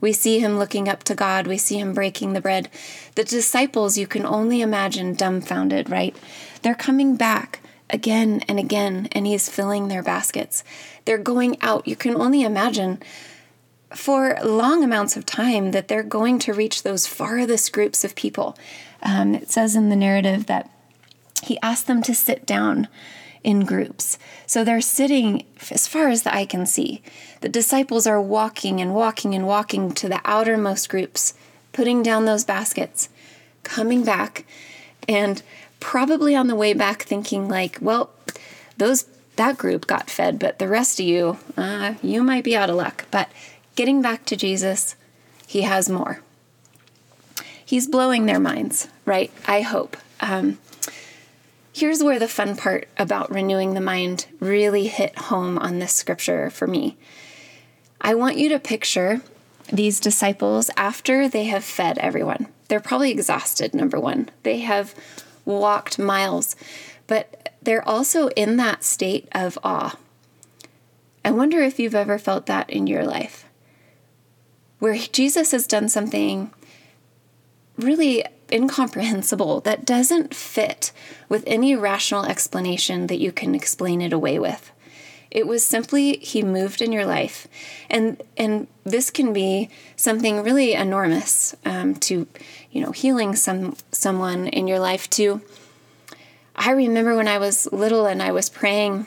We 0.00 0.12
see 0.12 0.38
him 0.38 0.58
looking 0.58 0.88
up 0.88 1.02
to 1.04 1.14
God. 1.14 1.46
We 1.46 1.58
see 1.58 1.78
him 1.78 1.92
breaking 1.92 2.32
the 2.32 2.40
bread. 2.40 2.68
The 3.14 3.24
disciples, 3.24 3.98
you 3.98 4.06
can 4.06 4.24
only 4.24 4.60
imagine 4.60 5.14
dumbfounded, 5.14 5.90
right? 5.90 6.16
They're 6.62 6.74
coming 6.74 7.16
back 7.16 7.60
again 7.90 8.42
and 8.48 8.58
again, 8.58 9.08
and 9.12 9.26
he's 9.26 9.48
filling 9.48 9.88
their 9.88 10.02
baskets. 10.02 10.62
They're 11.04 11.18
going 11.18 11.60
out. 11.62 11.88
You 11.88 11.96
can 11.96 12.14
only 12.14 12.42
imagine 12.42 13.02
for 13.94 14.38
long 14.44 14.84
amounts 14.84 15.16
of 15.16 15.24
time 15.24 15.70
that 15.70 15.88
they're 15.88 16.02
going 16.02 16.38
to 16.40 16.52
reach 16.52 16.82
those 16.82 17.06
farthest 17.06 17.72
groups 17.72 18.04
of 18.04 18.14
people. 18.14 18.56
Um, 19.02 19.34
it 19.34 19.50
says 19.50 19.74
in 19.74 19.88
the 19.88 19.96
narrative 19.96 20.46
that 20.46 20.70
he 21.42 21.58
asked 21.62 21.86
them 21.86 22.02
to 22.02 22.14
sit 22.14 22.44
down 22.44 22.88
in 23.48 23.64
groups. 23.64 24.18
So 24.46 24.62
they're 24.62 24.82
sitting 24.82 25.46
as 25.70 25.88
far 25.88 26.08
as 26.08 26.22
the 26.22 26.34
eye 26.34 26.44
can 26.44 26.66
see. 26.66 27.00
The 27.40 27.48
disciples 27.48 28.06
are 28.06 28.20
walking 28.20 28.78
and 28.78 28.94
walking 28.94 29.34
and 29.34 29.46
walking 29.46 29.92
to 29.92 30.06
the 30.06 30.20
outermost 30.26 30.90
groups, 30.90 31.32
putting 31.72 32.02
down 32.02 32.26
those 32.26 32.44
baskets, 32.44 33.08
coming 33.62 34.04
back, 34.04 34.44
and 35.08 35.42
probably 35.80 36.36
on 36.36 36.48
the 36.48 36.54
way 36.54 36.74
back 36.74 37.04
thinking 37.04 37.48
like, 37.48 37.78
well, 37.80 38.10
those 38.76 39.06
that 39.36 39.56
group 39.56 39.86
got 39.86 40.10
fed, 40.10 40.38
but 40.38 40.58
the 40.58 40.68
rest 40.68 41.00
of 41.00 41.06
you, 41.06 41.38
uh, 41.56 41.94
you 42.02 42.22
might 42.22 42.44
be 42.44 42.54
out 42.54 42.68
of 42.68 42.76
luck. 42.76 43.06
But 43.10 43.30
getting 43.76 44.02
back 44.02 44.26
to 44.26 44.36
Jesus, 44.36 44.94
he 45.46 45.62
has 45.62 45.88
more. 45.88 46.20
He's 47.64 47.86
blowing 47.86 48.26
their 48.26 48.40
minds, 48.40 48.88
right? 49.06 49.30
I 49.46 49.62
hope. 49.62 49.96
Um, 50.20 50.58
Here's 51.78 52.02
where 52.02 52.18
the 52.18 52.26
fun 52.26 52.56
part 52.56 52.88
about 52.98 53.30
renewing 53.30 53.74
the 53.74 53.80
mind 53.80 54.26
really 54.40 54.88
hit 54.88 55.16
home 55.16 55.56
on 55.56 55.78
this 55.78 55.92
scripture 55.92 56.50
for 56.50 56.66
me. 56.66 56.96
I 58.00 58.16
want 58.16 58.36
you 58.36 58.48
to 58.48 58.58
picture 58.58 59.20
these 59.72 60.00
disciples 60.00 60.72
after 60.76 61.28
they 61.28 61.44
have 61.44 61.62
fed 61.62 61.96
everyone. 61.98 62.48
They're 62.66 62.80
probably 62.80 63.12
exhausted, 63.12 63.74
number 63.74 64.00
one. 64.00 64.28
They 64.42 64.58
have 64.58 64.92
walked 65.44 66.00
miles, 66.00 66.56
but 67.06 67.54
they're 67.62 67.88
also 67.88 68.26
in 68.30 68.56
that 68.56 68.82
state 68.82 69.28
of 69.30 69.56
awe. 69.62 69.96
I 71.24 71.30
wonder 71.30 71.60
if 71.60 71.78
you've 71.78 71.94
ever 71.94 72.18
felt 72.18 72.46
that 72.46 72.68
in 72.68 72.88
your 72.88 73.04
life, 73.04 73.44
where 74.80 74.96
Jesus 74.96 75.52
has 75.52 75.68
done 75.68 75.88
something 75.88 76.50
really 77.76 78.24
incomprehensible 78.52 79.60
that 79.60 79.84
doesn't 79.84 80.34
fit 80.34 80.92
with 81.28 81.44
any 81.46 81.74
rational 81.74 82.24
explanation 82.24 83.06
that 83.06 83.20
you 83.20 83.32
can 83.32 83.54
explain 83.54 84.00
it 84.00 84.12
away 84.12 84.38
with. 84.38 84.70
It 85.30 85.46
was 85.46 85.64
simply 85.64 86.16
he 86.18 86.42
moved 86.42 86.80
in 86.80 86.90
your 86.90 87.04
life, 87.04 87.46
and 87.90 88.22
and 88.36 88.66
this 88.84 89.10
can 89.10 89.32
be 89.32 89.68
something 89.94 90.42
really 90.42 90.72
enormous 90.72 91.54
um, 91.66 91.94
to, 91.96 92.26
you 92.70 92.80
know, 92.80 92.92
healing 92.92 93.36
some 93.36 93.76
someone 93.92 94.46
in 94.48 94.66
your 94.66 94.78
life 94.78 95.10
too. 95.10 95.42
I 96.56 96.72
remember 96.72 97.14
when 97.14 97.28
I 97.28 97.38
was 97.38 97.70
little 97.72 98.06
and 98.06 98.22
I 98.22 98.32
was 98.32 98.48
praying. 98.48 99.06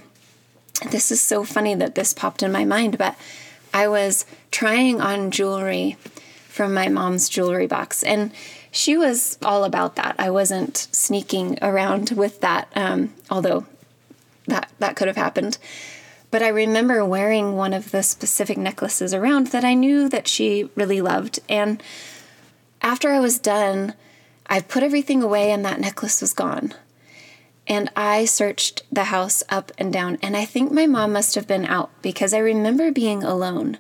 This 0.91 1.12
is 1.12 1.21
so 1.21 1.43
funny 1.43 1.75
that 1.75 1.95
this 1.95 2.13
popped 2.13 2.43
in 2.43 2.51
my 2.51 2.65
mind, 2.65 2.98
but 2.98 3.15
I 3.74 3.88
was 3.88 4.25
trying 4.51 5.01
on 5.01 5.31
jewelry 5.31 5.98
from 6.48 6.74
my 6.74 6.88
mom's 6.88 7.29
jewelry 7.29 7.67
box, 7.67 8.03
and 8.03 8.31
she 8.72 8.98
was 8.98 9.38
all 9.44 9.66
about 9.66 9.98
that. 9.98 10.16
I 10.18 10.30
wasn't 10.30 10.88
sneaking 10.92 11.60
around 11.62 12.12
with 12.12 12.40
that, 12.40 12.72
um, 12.75 13.13
although 13.30 13.66
that 14.48 14.72
that 14.80 14.96
could 14.96 15.08
have 15.08 15.18
happened. 15.18 15.58
But 16.32 16.42
I 16.42 16.48
remember 16.48 17.04
wearing 17.04 17.58
one 17.58 17.74
of 17.74 17.92
the 17.92 18.01
specific 18.01 18.58
necklaces 18.58 19.13
around 19.13 19.48
that 19.48 19.66
I 19.66 19.74
knew 19.74 20.08
that 20.08 20.30
she 20.30 20.70
really 20.75 21.01
loved. 21.01 21.40
And 21.50 21.84
after 22.82 23.10
I 23.10 23.20
was 23.20 23.38
done, 23.38 23.94
I 24.48 24.62
put 24.62 24.84
everything 24.84 25.22
away 25.22 25.51
and 25.51 25.66
that 25.66 25.82
necklace 25.82 26.22
was 26.22 26.34
gone. 26.34 26.74
And 27.68 27.90
I 27.96 28.25
searched 28.25 28.84
the 28.92 29.06
house 29.06 29.44
up 29.50 29.72
and 29.78 29.94
down, 29.94 30.18
and 30.22 30.36
I 30.36 30.46
think 30.46 30.72
my 30.72 30.88
mom 30.88 31.13
must 31.13 31.36
have 31.36 31.48
been 31.48 31.66
out 31.66 31.92
because 32.01 32.34
I 32.34 32.40
remember 32.40 32.92
being 32.92 33.24
alone 33.24 33.78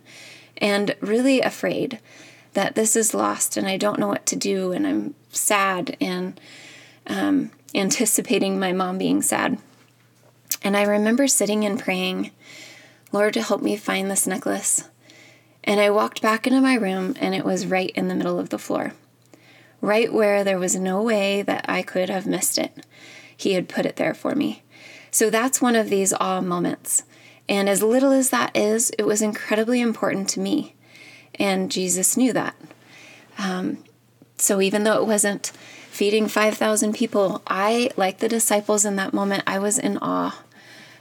and 0.57 0.95
really 1.01 1.41
afraid 1.41 1.99
that 2.53 2.75
this 2.75 2.95
is 2.95 3.13
lost 3.13 3.57
and 3.57 3.67
I 3.67 3.77
don't 3.77 3.99
know 3.99 4.07
what 4.07 4.25
to 4.27 4.35
do 4.35 4.71
and 4.71 4.85
I'm 4.85 5.15
sad 5.29 5.95
and 6.01 6.39
um, 7.07 7.51
anticipating 7.73 8.59
my 8.59 8.71
mom 8.71 8.97
being 8.97 9.21
sad. 9.21 9.57
And 10.61 10.75
I 10.75 10.83
remember 10.83 11.27
sitting 11.27 11.65
and 11.65 11.79
praying, 11.79 12.31
Lord, 13.11 13.33
to 13.33 13.41
help 13.41 13.61
me 13.61 13.75
find 13.77 14.11
this 14.11 14.27
necklace. 14.27 14.89
And 15.63 15.79
I 15.79 15.89
walked 15.89 16.21
back 16.21 16.45
into 16.45 16.61
my 16.61 16.75
room 16.75 17.15
and 17.19 17.33
it 17.33 17.45
was 17.45 17.65
right 17.65 17.91
in 17.91 18.07
the 18.07 18.15
middle 18.15 18.39
of 18.39 18.49
the 18.49 18.59
floor, 18.59 18.93
right 19.79 20.11
where 20.11 20.43
there 20.43 20.59
was 20.59 20.75
no 20.75 21.01
way 21.01 21.41
that 21.43 21.65
I 21.69 21.81
could 21.81 22.09
have 22.09 22.25
missed 22.25 22.57
it. 22.57 22.85
He 23.35 23.53
had 23.53 23.69
put 23.69 23.85
it 23.85 23.95
there 23.95 24.13
for 24.13 24.35
me. 24.35 24.63
So 25.09 25.29
that's 25.29 25.61
one 25.61 25.75
of 25.75 25.89
these 25.89 26.13
awe 26.13 26.41
moments. 26.41 27.03
And 27.49 27.67
as 27.67 27.83
little 27.83 28.11
as 28.11 28.29
that 28.29 28.55
is, 28.55 28.91
it 28.97 29.03
was 29.03 29.21
incredibly 29.21 29.81
important 29.81 30.29
to 30.29 30.39
me 30.39 30.75
and 31.41 31.71
Jesus 31.71 32.15
knew 32.15 32.31
that. 32.33 32.55
Um, 33.39 33.83
so 34.37 34.61
even 34.61 34.83
though 34.83 35.01
it 35.01 35.07
wasn't 35.07 35.47
feeding 35.89 36.27
5,000 36.27 36.93
people, 36.93 37.41
I, 37.47 37.89
like 37.97 38.19
the 38.19 38.29
disciples 38.29 38.85
in 38.85 38.95
that 38.97 39.11
moment, 39.11 39.43
I 39.47 39.57
was 39.57 39.79
in 39.79 39.97
awe 39.97 40.43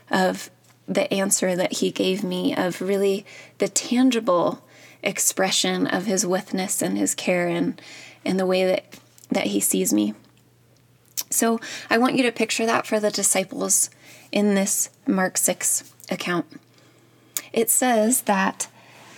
of 0.09 0.49
the 0.87 1.11
answer 1.13 1.55
that 1.55 1.73
he 1.73 1.91
gave 1.91 2.23
me, 2.23 2.55
of 2.55 2.81
really 2.81 3.23
the 3.59 3.69
tangible 3.69 4.63
expression 5.03 5.85
of 5.85 6.07
his 6.07 6.25
witness 6.25 6.81
and 6.81 6.97
his 6.97 7.13
care 7.13 7.47
and, 7.47 7.79
and 8.25 8.39
the 8.39 8.45
way 8.47 8.65
that, 8.65 8.99
that 9.29 9.47
he 9.47 9.59
sees 9.59 9.93
me. 9.93 10.15
So 11.29 11.59
I 11.87 11.99
want 11.99 12.15
you 12.15 12.23
to 12.23 12.31
picture 12.31 12.65
that 12.65 12.87
for 12.87 12.99
the 12.99 13.11
disciples 13.11 13.91
in 14.31 14.55
this 14.55 14.89
Mark 15.05 15.37
6 15.37 15.93
account. 16.09 16.47
It 17.53 17.69
says 17.69 18.23
that 18.23 18.67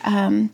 um, 0.03 0.51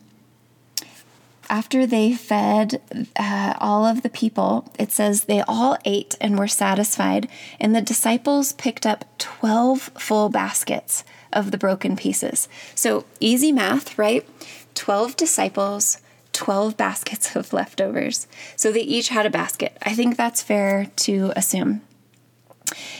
after 1.50 1.84
they 1.84 2.14
fed 2.14 2.80
uh, 3.16 3.54
all 3.58 3.84
of 3.84 4.02
the 4.02 4.08
people, 4.08 4.72
it 4.78 4.92
says 4.92 5.24
they 5.24 5.42
all 5.42 5.76
ate 5.84 6.16
and 6.20 6.38
were 6.38 6.48
satisfied, 6.48 7.28
and 7.58 7.74
the 7.74 7.82
disciples 7.82 8.52
picked 8.52 8.86
up 8.86 9.04
12 9.18 9.90
full 9.98 10.28
baskets 10.28 11.04
of 11.32 11.50
the 11.50 11.58
broken 11.58 11.96
pieces. 11.96 12.48
So 12.76 13.04
easy 13.18 13.50
math, 13.50 13.98
right? 13.98 14.26
12 14.74 15.16
disciples, 15.16 15.98
12 16.32 16.76
baskets 16.76 17.34
of 17.36 17.52
leftovers. 17.52 18.28
So 18.54 18.70
they 18.70 18.82
each 18.82 19.08
had 19.08 19.26
a 19.26 19.30
basket. 19.30 19.76
I 19.82 19.92
think 19.94 20.16
that's 20.16 20.42
fair 20.42 20.86
to 20.96 21.32
assume. 21.34 21.82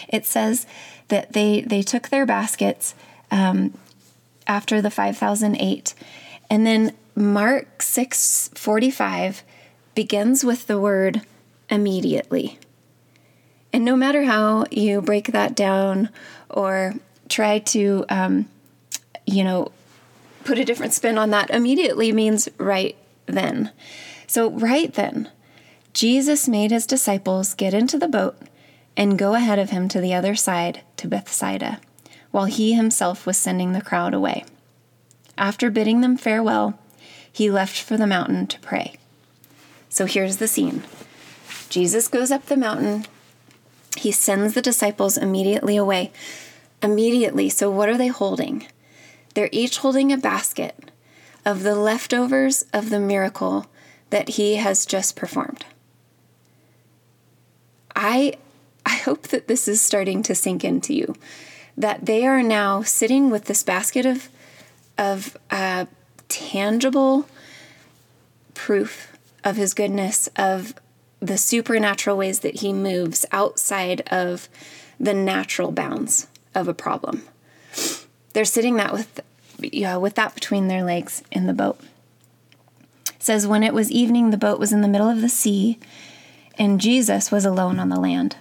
It 0.09 0.27
says 0.27 0.67
that 1.07 1.35
they 1.35 1.61
they 1.61 1.83
took 1.83 2.09
their 2.09 2.27
baskets 2.27 2.97
um, 3.31 3.75
after 4.49 4.83
the 4.83 4.91
5008 4.91 5.95
and 6.51 6.67
then 6.67 6.97
mark 7.15 7.83
645 7.83 9.43
begins 9.95 10.45
with 10.45 10.67
the 10.67 10.81
word 10.81 11.23
immediately 11.69 12.59
and 13.73 13.85
no 13.85 13.97
matter 13.97 14.25
how 14.25 14.65
you 14.71 15.01
break 15.01 15.33
that 15.33 15.55
down 15.55 16.09
or 16.49 16.95
try 17.29 17.59
to 17.59 18.05
um, 18.09 18.49
you 19.27 19.45
know 19.45 19.71
put 20.45 20.59
a 20.59 20.65
different 20.65 20.93
spin 20.93 21.19
on 21.19 21.31
that 21.31 21.51
immediately 21.51 22.13
means 22.13 22.49
right 22.59 22.97
then 23.27 23.71
so 24.27 24.51
right 24.51 24.95
then 24.95 25.29
jesus 25.93 26.49
made 26.49 26.71
his 26.71 26.87
disciples 26.87 27.55
get 27.55 27.75
into 27.75 27.99
the 27.99 28.09
boat 28.09 28.37
and 28.97 29.19
go 29.19 29.35
ahead 29.35 29.59
of 29.59 29.71
him 29.71 29.89
to 29.89 30.01
the 30.01 30.15
other 30.15 30.35
side 30.35 30.83
to 30.99 31.09
Bethsaida, 31.09 31.81
while 32.31 32.45
he 32.45 32.75
himself 32.75 33.27
was 33.27 33.37
sending 33.37 33.73
the 33.73 33.81
crowd 33.81 34.15
away. 34.15 34.45
After 35.39 35.71
bidding 35.71 36.03
them 36.03 36.19
farewell, 36.19 36.79
he 37.33 37.51
left 37.51 37.81
for 37.81 37.97
the 37.97 38.07
mountain 38.07 38.47
to 38.49 38.59
pray. 38.61 38.97
So 39.89 40.07
here's 40.07 40.39
the 40.39 40.49
scene 40.49 40.83
Jesus 41.69 42.09
goes 42.09 42.31
up 42.31 42.47
the 42.47 42.57
mountain. 42.57 43.07
He 43.97 44.13
sends 44.13 44.55
the 44.55 44.63
disciples 44.63 45.17
immediately 45.17 45.77
away. 45.77 46.13
Immediately. 46.83 47.51
So, 47.51 47.71
what 47.71 47.89
are 47.89 47.99
they 47.99 48.09
holding? 48.09 48.67
They're 49.35 49.51
each 49.53 49.79
holding 49.79 50.13
a 50.13 50.17
basket 50.17 50.91
of 51.45 51.63
the 51.63 51.75
leftovers 51.75 52.65
of 52.73 52.91
the 52.91 53.01
miracle 53.01 53.67
that 54.11 54.31
he 54.31 54.57
has 54.57 54.87
just 54.87 55.17
performed. 55.17 55.65
I 57.95 58.35
I 58.87 58.97
hope 58.97 59.29
that 59.29 59.47
this 59.47 59.69
is 59.69 59.81
starting 59.81 60.23
to 60.25 60.35
sink 60.35 60.65
into 60.65 60.95
you. 60.95 61.15
That 61.77 62.07
they 62.07 62.27
are 62.27 62.43
now 62.43 62.83
sitting 62.83 63.31
with 63.31 63.45
this 63.45 63.63
basket 63.63 64.07
of, 64.07 64.29
of 64.99 65.37
uh, 65.51 65.87
tangible 66.31 67.29
proof 68.55 69.19
of 69.45 69.57
his 69.57 69.75
goodness, 69.75 70.29
of 70.37 70.75
the 71.21 71.37
supernatural 71.37 72.17
ways 72.17 72.41
that 72.41 72.61
he 72.61 72.73
moves 72.73 73.27
outside 73.33 74.01
of 74.11 74.49
the 74.99 75.13
natural 75.13 75.73
bounds 75.73 76.27
of 76.55 76.69
a 76.69 76.75
problem. 76.75 77.23
They're 78.33 78.45
sitting 78.45 78.77
that 78.77 78.93
with, 78.93 79.21
yeah, 79.61 79.97
with 79.97 80.15
that 80.15 80.35
between 80.35 80.69
their 80.69 80.85
legs 80.85 81.23
in 81.31 81.47
the 81.47 81.53
boat. 81.53 81.81
It 83.09 83.23
says, 83.23 83.47
When 83.47 83.63
it 83.63 83.75
was 83.75 83.91
evening, 83.91 84.31
the 84.31 84.37
boat 84.37 84.59
was 84.59 84.73
in 84.73 84.81
the 84.81 84.89
middle 84.89 85.09
of 85.09 85.21
the 85.21 85.29
sea, 85.29 85.79
and 86.59 86.81
Jesus 86.81 87.31
was 87.31 87.45
alone 87.45 87.79
on 87.79 87.89
the 87.89 88.01
land. 88.01 88.37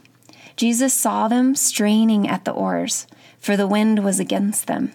Jesus 0.55 0.93
saw 0.93 1.27
them 1.27 1.55
straining 1.55 2.27
at 2.27 2.45
the 2.45 2.51
oars, 2.51 3.07
for 3.39 3.55
the 3.55 3.67
wind 3.67 4.03
was 4.03 4.19
against 4.19 4.67
them. 4.67 4.91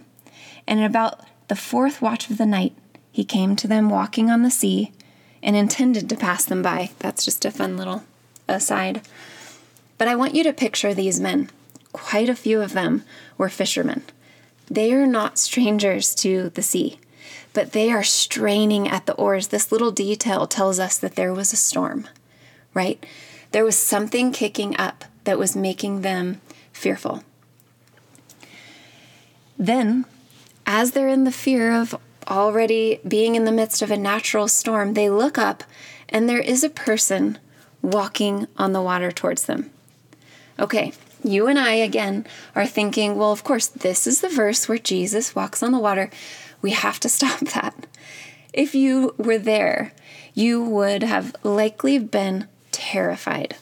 And 0.66 0.80
about 0.80 1.20
the 1.48 1.56
fourth 1.56 2.02
watch 2.02 2.30
of 2.30 2.38
the 2.38 2.46
night, 2.46 2.74
he 3.14 3.24
came 3.24 3.54
to 3.54 3.68
them 3.68 3.90
walking 3.90 4.28
on 4.28 4.42
the 4.42 4.50
sea 4.50 4.90
and 5.40 5.54
intended 5.54 6.08
to 6.08 6.16
pass 6.16 6.44
them 6.44 6.62
by. 6.62 6.90
That's 6.98 7.24
just 7.24 7.44
a 7.44 7.52
fun 7.52 7.76
little 7.76 8.02
aside. 8.48 9.02
But 9.98 10.08
I 10.08 10.16
want 10.16 10.34
you 10.34 10.42
to 10.42 10.52
picture 10.52 10.92
these 10.92 11.20
men. 11.20 11.48
Quite 11.92 12.28
a 12.28 12.34
few 12.34 12.60
of 12.60 12.72
them 12.72 13.04
were 13.38 13.48
fishermen. 13.48 14.02
They 14.68 14.92
are 14.92 15.06
not 15.06 15.38
strangers 15.38 16.12
to 16.16 16.50
the 16.50 16.62
sea, 16.62 16.98
but 17.52 17.70
they 17.70 17.92
are 17.92 18.02
straining 18.02 18.88
at 18.88 19.06
the 19.06 19.14
oars. 19.14 19.46
This 19.46 19.70
little 19.70 19.92
detail 19.92 20.48
tells 20.48 20.80
us 20.80 20.98
that 20.98 21.14
there 21.14 21.32
was 21.32 21.52
a 21.52 21.56
storm, 21.56 22.08
right? 22.74 23.06
There 23.52 23.64
was 23.64 23.78
something 23.78 24.32
kicking 24.32 24.76
up 24.76 25.04
that 25.22 25.38
was 25.38 25.54
making 25.54 26.00
them 26.00 26.40
fearful. 26.72 27.22
Then, 29.56 30.04
as 30.66 30.90
they're 30.90 31.06
in 31.06 31.22
the 31.22 31.30
fear 31.30 31.70
of 31.70 31.94
already 32.28 33.00
being 33.06 33.34
in 33.34 33.44
the 33.44 33.52
midst 33.52 33.82
of 33.82 33.90
a 33.90 33.96
natural 33.96 34.48
storm, 34.48 34.94
they 34.94 35.10
look 35.10 35.38
up 35.38 35.64
and 36.08 36.28
there 36.28 36.40
is 36.40 36.64
a 36.64 36.70
person 36.70 37.38
walking 37.82 38.46
on 38.56 38.72
the 38.72 38.82
water 38.82 39.10
towards 39.10 39.44
them. 39.44 39.70
Okay, 40.58 40.92
you 41.22 41.46
and 41.46 41.58
I 41.58 41.72
again 41.72 42.26
are 42.54 42.66
thinking, 42.66 43.16
well, 43.16 43.32
of 43.32 43.44
course, 43.44 43.66
this 43.66 44.06
is 44.06 44.20
the 44.20 44.28
verse 44.28 44.68
where 44.68 44.78
Jesus 44.78 45.34
walks 45.34 45.62
on 45.62 45.72
the 45.72 45.78
water. 45.78 46.10
We 46.62 46.70
have 46.70 47.00
to 47.00 47.08
stop 47.10 47.40
that. 47.40 47.86
If 48.52 48.74
you 48.74 49.14
were 49.18 49.38
there, 49.38 49.92
you 50.32 50.62
would 50.62 51.02
have 51.02 51.34
likely 51.42 51.98
been 51.98 52.48
terrified 52.70 53.56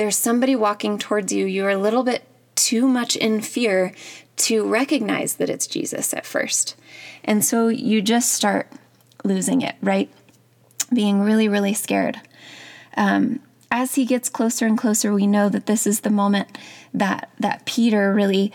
there's 0.00 0.16
somebody 0.16 0.56
walking 0.56 0.96
towards 0.96 1.30
you, 1.30 1.44
you're 1.44 1.68
a 1.68 1.76
little 1.76 2.02
bit 2.02 2.24
too 2.54 2.86
much 2.86 3.16
in 3.16 3.40
fear 3.40 3.92
to 4.36 4.66
recognize 4.66 5.34
that 5.34 5.50
it's 5.50 5.66
Jesus 5.66 6.14
at 6.14 6.26
first. 6.26 6.76
And 7.24 7.44
so 7.44 7.68
you 7.68 8.00
just 8.02 8.32
start 8.32 8.68
losing 9.24 9.62
it, 9.62 9.76
right? 9.82 10.10
Being 10.92 11.20
really, 11.20 11.48
really 11.48 11.74
scared. 11.74 12.20
Um, 12.96 13.40
as 13.70 13.94
he 13.94 14.04
gets 14.04 14.28
closer 14.28 14.66
and 14.66 14.76
closer, 14.76 15.12
we 15.12 15.26
know 15.26 15.48
that 15.48 15.66
this 15.66 15.86
is 15.86 16.00
the 16.00 16.10
moment 16.10 16.58
that 16.92 17.30
that 17.38 17.66
Peter 17.66 18.12
really 18.12 18.52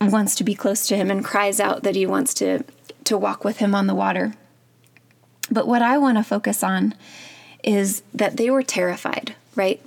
wants 0.00 0.34
to 0.34 0.44
be 0.44 0.54
close 0.54 0.86
to 0.88 0.96
him 0.96 1.10
and 1.10 1.24
cries 1.24 1.60
out 1.60 1.82
that 1.82 1.96
he 1.96 2.04
wants 2.04 2.34
to 2.34 2.62
to 3.04 3.16
walk 3.16 3.44
with 3.44 3.58
him 3.58 3.74
on 3.74 3.86
the 3.86 3.94
water. 3.94 4.34
But 5.50 5.66
what 5.66 5.80
I 5.80 5.96
want 5.96 6.18
to 6.18 6.24
focus 6.24 6.62
on 6.62 6.94
is 7.62 8.02
that 8.12 8.36
they 8.36 8.50
were 8.50 8.62
terrified, 8.62 9.34
right? 9.54 9.80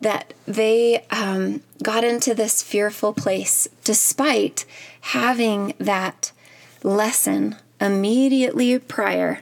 that 0.00 0.32
they 0.46 1.04
um, 1.10 1.62
got 1.82 2.04
into 2.04 2.34
this 2.34 2.62
fearful 2.62 3.12
place 3.12 3.68
despite 3.84 4.64
having 5.00 5.74
that 5.78 6.32
lesson 6.82 7.56
immediately 7.80 8.78
prior 8.78 9.40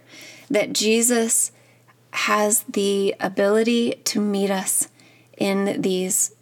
that 0.51 0.72
Jesus 0.72 1.53
has 2.11 2.62
the 2.62 3.14
ability 3.20 4.01
to 4.05 4.20
meet 4.20 4.51
us 4.51 4.88
in 5.37 5.83
these, 5.83 6.35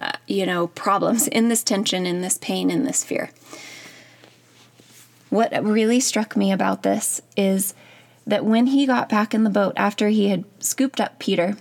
uh, 0.00 0.12
you 0.26 0.46
know, 0.46 0.68
problems, 0.68 1.28
in 1.28 1.48
this 1.48 1.62
tension, 1.62 2.06
in 2.06 2.20
this 2.20 2.38
pain, 2.38 2.70
in 2.70 2.84
this 2.84 3.04
fear. 3.04 3.30
What 5.28 5.52
really 5.64 6.00
struck 6.00 6.36
me 6.36 6.52
about 6.52 6.82
this 6.82 7.20
is 7.36 7.74
that 8.26 8.44
when 8.44 8.68
he 8.68 8.86
got 8.86 9.08
back 9.08 9.34
in 9.34 9.44
the 9.44 9.50
boat 9.50 9.72
after 9.76 10.08
he 10.08 10.28
had 10.28 10.44
scooped 10.60 11.00
up 11.00 11.18
Peter, 11.18 11.56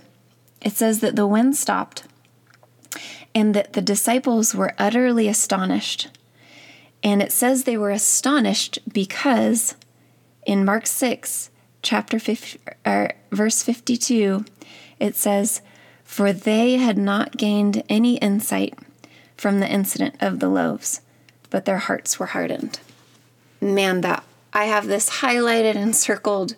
it 0.61 0.73
says 0.73 0.99
that 0.99 1.15
the 1.15 1.27
wind 1.27 1.55
stopped 1.55 2.03
and 3.33 3.53
that 3.53 3.73
the 3.73 3.81
disciples 3.81 4.53
were 4.53 4.73
utterly 4.77 5.27
astonished. 5.27 6.09
And 7.03 7.21
it 7.21 7.31
says 7.31 7.63
they 7.63 7.77
were 7.77 7.91
astonished 7.91 8.79
because 8.91 9.75
in 10.45 10.65
Mark 10.65 10.85
6, 10.85 11.49
chapter 11.81 12.19
50, 12.19 12.59
or 12.85 13.11
verse 13.31 13.63
52, 13.63 14.45
it 14.99 15.15
says, 15.15 15.61
For 16.03 16.31
they 16.31 16.77
had 16.77 16.97
not 16.97 17.37
gained 17.37 17.83
any 17.89 18.17
insight 18.17 18.77
from 19.35 19.59
the 19.59 19.69
incident 19.69 20.15
of 20.19 20.39
the 20.39 20.49
loaves, 20.49 21.01
but 21.49 21.65
their 21.65 21.79
hearts 21.79 22.19
were 22.19 22.27
hardened. 22.27 22.79
Man, 23.59 24.01
that 24.01 24.23
I 24.53 24.65
have 24.65 24.87
this 24.87 25.21
highlighted 25.21 25.75
and 25.75 25.95
circled 25.95 26.55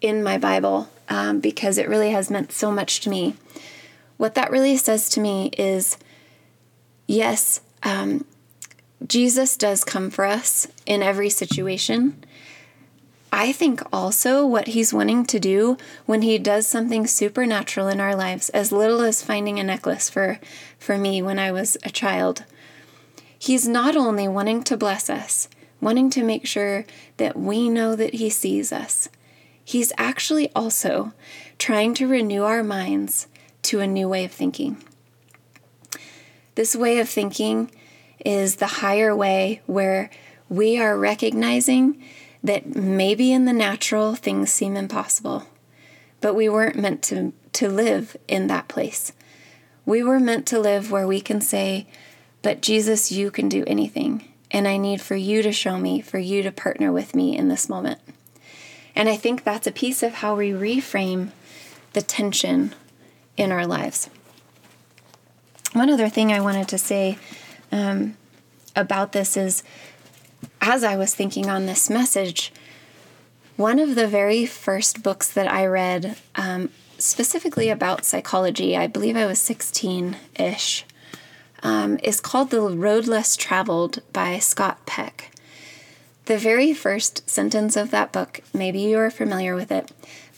in 0.00 0.22
my 0.22 0.38
Bible 0.38 0.88
um, 1.08 1.40
because 1.40 1.76
it 1.76 1.88
really 1.88 2.10
has 2.10 2.30
meant 2.30 2.52
so 2.52 2.70
much 2.70 3.00
to 3.00 3.10
me. 3.10 3.34
What 4.20 4.34
that 4.34 4.50
really 4.50 4.76
says 4.76 5.08
to 5.10 5.20
me 5.20 5.48
is 5.56 5.96
yes, 7.06 7.62
um, 7.82 8.26
Jesus 9.06 9.56
does 9.56 9.82
come 9.82 10.10
for 10.10 10.26
us 10.26 10.68
in 10.84 11.02
every 11.02 11.30
situation. 11.30 12.22
I 13.32 13.50
think 13.50 13.80
also 13.90 14.44
what 14.44 14.66
he's 14.66 14.92
wanting 14.92 15.24
to 15.24 15.40
do 15.40 15.78
when 16.04 16.20
he 16.20 16.36
does 16.36 16.66
something 16.66 17.06
supernatural 17.06 17.88
in 17.88 17.98
our 17.98 18.14
lives, 18.14 18.50
as 18.50 18.70
little 18.70 19.00
as 19.00 19.24
finding 19.24 19.58
a 19.58 19.64
necklace 19.64 20.10
for, 20.10 20.38
for 20.78 20.98
me 20.98 21.22
when 21.22 21.38
I 21.38 21.50
was 21.50 21.78
a 21.82 21.88
child, 21.88 22.44
he's 23.38 23.66
not 23.66 23.96
only 23.96 24.28
wanting 24.28 24.62
to 24.64 24.76
bless 24.76 25.08
us, 25.08 25.48
wanting 25.80 26.10
to 26.10 26.22
make 26.22 26.46
sure 26.46 26.84
that 27.16 27.38
we 27.38 27.70
know 27.70 27.96
that 27.96 28.12
he 28.12 28.28
sees 28.28 28.70
us, 28.70 29.08
He's 29.70 29.92
actually 29.96 30.50
also 30.52 31.12
trying 31.56 31.94
to 31.94 32.08
renew 32.08 32.42
our 32.42 32.64
minds 32.64 33.28
to 33.62 33.80
a 33.80 33.86
new 33.86 34.08
way 34.08 34.24
of 34.24 34.32
thinking. 34.32 34.76
This 36.54 36.74
way 36.74 36.98
of 36.98 37.08
thinking 37.08 37.70
is 38.24 38.56
the 38.56 38.66
higher 38.66 39.14
way 39.14 39.62
where 39.66 40.10
we 40.48 40.80
are 40.80 40.98
recognizing 40.98 42.02
that 42.42 42.74
maybe 42.74 43.32
in 43.32 43.44
the 43.44 43.52
natural 43.52 44.14
things 44.14 44.50
seem 44.50 44.76
impossible, 44.76 45.46
but 46.20 46.34
we 46.34 46.48
weren't 46.48 46.76
meant 46.76 47.02
to, 47.04 47.32
to 47.52 47.68
live 47.68 48.16
in 48.28 48.46
that 48.48 48.68
place. 48.68 49.12
We 49.86 50.02
were 50.02 50.20
meant 50.20 50.46
to 50.48 50.58
live 50.58 50.90
where 50.90 51.06
we 51.06 51.20
can 51.20 51.40
say, 51.40 51.86
But 52.42 52.62
Jesus, 52.62 53.12
you 53.12 53.30
can 53.30 53.48
do 53.48 53.64
anything, 53.66 54.24
and 54.50 54.66
I 54.66 54.76
need 54.76 55.00
for 55.00 55.16
you 55.16 55.42
to 55.42 55.52
show 55.52 55.78
me, 55.78 56.00
for 56.00 56.18
you 56.18 56.42
to 56.42 56.52
partner 56.52 56.92
with 56.92 57.14
me 57.14 57.36
in 57.36 57.48
this 57.48 57.68
moment. 57.68 58.00
And 58.94 59.08
I 59.08 59.16
think 59.16 59.44
that's 59.44 59.66
a 59.66 59.72
piece 59.72 60.02
of 60.02 60.14
how 60.14 60.34
we 60.34 60.50
reframe 60.50 61.30
the 61.92 62.02
tension 62.02 62.74
in 63.36 63.52
our 63.52 63.66
lives. 63.66 64.10
One 65.72 65.90
other 65.90 66.08
thing 66.08 66.32
I 66.32 66.40
wanted 66.40 66.68
to 66.68 66.78
say 66.78 67.18
um, 67.70 68.16
about 68.74 69.12
this 69.12 69.36
is 69.36 69.62
as 70.60 70.84
I 70.84 70.96
was 70.96 71.14
thinking 71.14 71.48
on 71.48 71.66
this 71.66 71.88
message, 71.88 72.52
one 73.56 73.78
of 73.78 73.94
the 73.94 74.06
very 74.06 74.46
first 74.46 75.02
books 75.02 75.30
that 75.32 75.50
I 75.50 75.66
read, 75.66 76.16
um, 76.34 76.70
specifically 76.98 77.68
about 77.68 78.04
psychology, 78.04 78.76
I 78.76 78.86
believe 78.86 79.16
I 79.16 79.26
was 79.26 79.40
16 79.40 80.16
ish, 80.38 80.84
um, 81.62 81.98
is 82.02 82.20
called 82.20 82.50
The 82.50 82.60
Road 82.62 83.06
Less 83.06 83.36
Traveled 83.36 84.02
by 84.12 84.38
Scott 84.38 84.84
Peck. 84.86 85.30
The 86.26 86.38
very 86.38 86.72
first 86.72 87.28
sentence 87.28 87.76
of 87.76 87.90
that 87.90 88.12
book, 88.12 88.40
maybe 88.54 88.80
you 88.80 88.98
are 88.98 89.10
familiar 89.10 89.54
with 89.54 89.72
it, 89.72 89.90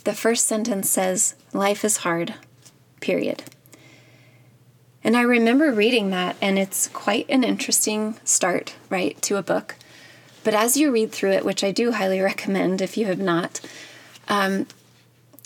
the 0.04 0.14
first 0.14 0.46
sentence 0.46 0.90
says, 0.90 1.34
Life 1.52 1.84
is 1.84 1.98
hard, 1.98 2.34
period. 3.02 3.42
And 5.04 5.16
I 5.16 5.22
remember 5.22 5.72
reading 5.72 6.10
that, 6.10 6.36
and 6.40 6.58
it's 6.58 6.88
quite 6.88 7.28
an 7.28 7.44
interesting 7.44 8.16
start, 8.24 8.74
right, 8.88 9.20
to 9.22 9.36
a 9.36 9.42
book. 9.42 9.74
But 10.44 10.54
as 10.54 10.76
you 10.76 10.90
read 10.90 11.12
through 11.12 11.32
it, 11.32 11.44
which 11.44 11.62
I 11.62 11.72
do 11.72 11.92
highly 11.92 12.20
recommend 12.32 12.80
if 12.80 12.96
you 12.96 13.06
have 13.06 13.18
not, 13.18 13.60
um, 14.28 14.66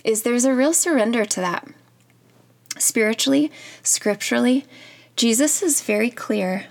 is 0.04 0.22
there's 0.22 0.44
a 0.44 0.54
real 0.54 0.72
surrender 0.72 1.24
to 1.24 1.40
that. 1.40 1.66
Spiritually, 2.78 3.50
scripturally, 3.82 4.66
Jesus 5.16 5.62
is 5.62 5.80
very 5.80 6.10
clear 6.10 6.66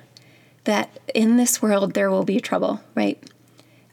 that 0.65 0.99
in 1.13 1.37
this 1.37 1.61
world 1.61 1.93
there 1.93 2.11
will 2.11 2.23
be 2.23 2.39
trouble, 2.39 2.81
right? 2.93 3.21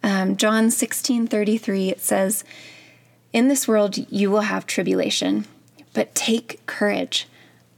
Um, 0.02 0.36
John 0.36 0.70
16 0.70 1.26
33, 1.26 1.88
it 1.88 2.00
says, 2.00 2.44
In 3.32 3.48
this 3.48 3.66
world 3.66 3.96
you 4.12 4.30
will 4.30 4.42
have 4.42 4.66
tribulation, 4.66 5.46
but 5.92 6.14
take 6.14 6.64
courage. 6.66 7.26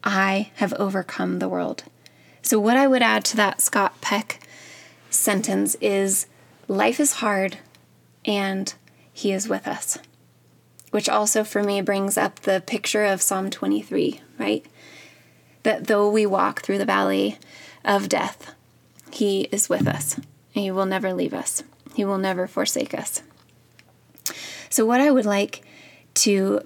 I 0.02 0.50
have 0.56 0.72
overcome 0.74 1.38
the 1.38 1.48
world. 1.48 1.84
So, 2.42 2.58
what 2.58 2.76
I 2.76 2.86
would 2.86 3.02
add 3.02 3.24
to 3.26 3.36
that 3.36 3.60
Scott 3.60 4.00
Peck 4.00 4.46
sentence 5.10 5.76
is 5.80 6.26
life 6.68 7.00
is 7.00 7.14
hard 7.14 7.58
and 8.24 8.74
he 9.12 9.32
is 9.32 9.48
with 9.48 9.66
us. 9.66 9.98
Which 10.90 11.08
also 11.08 11.42
for 11.42 11.62
me 11.62 11.80
brings 11.80 12.16
up 12.16 12.40
the 12.40 12.62
picture 12.64 13.04
of 13.04 13.22
Psalm 13.22 13.50
23, 13.50 14.20
right? 14.38 14.64
That 15.62 15.86
though 15.86 16.10
we 16.10 16.26
walk 16.26 16.62
through 16.62 16.78
the 16.78 16.84
valley 16.84 17.38
of 17.84 18.08
death, 18.08 18.54
he 19.10 19.42
is 19.50 19.68
with 19.68 19.88
us 19.88 20.20
he 20.60 20.70
will 20.70 20.86
never 20.86 21.12
leave 21.12 21.34
us, 21.34 21.62
he 21.94 22.04
will 22.04 22.18
never 22.18 22.46
forsake 22.46 22.94
us. 22.94 23.22
So, 24.70 24.86
what 24.86 25.00
I 25.00 25.10
would 25.10 25.26
like 25.26 25.62
to 26.14 26.60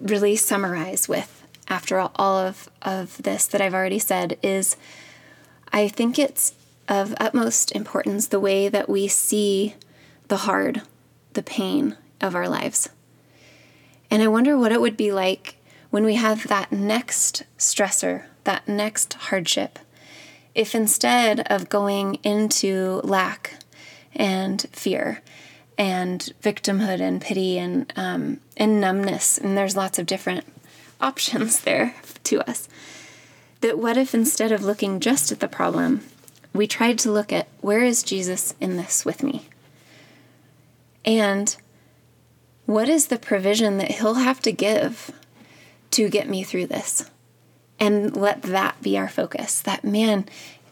really 0.00 0.36
summarize 0.36 1.08
with 1.08 1.44
after 1.68 1.98
all 1.98 2.38
of, 2.38 2.68
of 2.82 3.22
this 3.22 3.46
that 3.46 3.60
I've 3.60 3.74
already 3.74 3.98
said 3.98 4.38
is 4.42 4.76
I 5.72 5.88
think 5.88 6.18
it's 6.18 6.54
of 6.88 7.14
utmost 7.20 7.72
importance 7.72 8.26
the 8.26 8.40
way 8.40 8.68
that 8.68 8.88
we 8.88 9.06
see 9.08 9.74
the 10.28 10.38
hard, 10.38 10.82
the 11.34 11.42
pain 11.42 11.96
of 12.20 12.34
our 12.34 12.48
lives. 12.48 12.88
And 14.10 14.22
I 14.22 14.28
wonder 14.28 14.56
what 14.56 14.72
it 14.72 14.80
would 14.80 14.96
be 14.96 15.12
like 15.12 15.56
when 15.90 16.04
we 16.04 16.14
have 16.14 16.48
that 16.48 16.72
next 16.72 17.44
stressor, 17.58 18.24
that 18.44 18.66
next 18.66 19.14
hardship, 19.14 19.78
if 20.54 20.74
instead 20.74 21.40
of 21.50 21.68
going 21.68 22.16
into 22.22 23.00
lack 23.04 23.54
and 24.14 24.66
fear 24.72 25.22
and 25.78 26.32
victimhood 26.42 27.00
and 27.00 27.22
pity 27.22 27.56
and 27.56 27.90
um, 27.96 28.40
and 28.56 28.80
numbness, 28.80 29.38
and 29.38 29.56
there's 29.56 29.76
lots 29.76 29.98
of 29.98 30.06
different 30.06 30.44
options 31.00 31.60
there 31.60 31.94
to 32.24 32.46
us. 32.48 32.68
That 33.60 33.78
what 33.78 33.96
if 33.96 34.14
instead 34.14 34.52
of 34.52 34.64
looking 34.64 35.00
just 35.00 35.32
at 35.32 35.40
the 35.40 35.48
problem, 35.48 36.02
we 36.52 36.66
tried 36.66 36.98
to 37.00 37.12
look 37.12 37.32
at 37.32 37.48
where 37.60 37.82
is 37.82 38.02
Jesus 38.02 38.54
in 38.60 38.76
this 38.76 39.04
with 39.04 39.22
me? 39.22 39.48
And 41.04 41.56
what 42.66 42.88
is 42.88 43.06
the 43.06 43.18
provision 43.18 43.78
that 43.78 43.92
he'll 43.92 44.14
have 44.14 44.40
to 44.42 44.52
give 44.52 45.10
to 45.92 46.08
get 46.08 46.28
me 46.28 46.42
through 46.42 46.66
this? 46.66 47.10
And 47.80 48.16
let 48.16 48.42
that 48.42 48.82
be 48.82 48.98
our 48.98 49.08
focus. 49.08 49.62
That 49.62 49.84
man, 49.84 50.26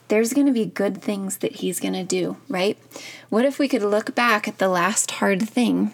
there's 0.09 0.33
going 0.33 0.47
to 0.47 0.53
be 0.53 0.67
good 0.67 1.03
things 1.03 1.39
that 1.39 1.57
he's 1.57 1.81
going 1.81 1.95
to 1.95 2.05
do, 2.05 2.37
right? 2.49 2.79
What 3.29 3.45
if 3.45 3.59
we 3.59 3.69
could 3.69 3.83
look 3.83 4.15
back 4.15 4.47
at 4.47 4.59
the 4.59 4.69
last 4.69 5.13
hard 5.13 5.49
thing 5.49 5.93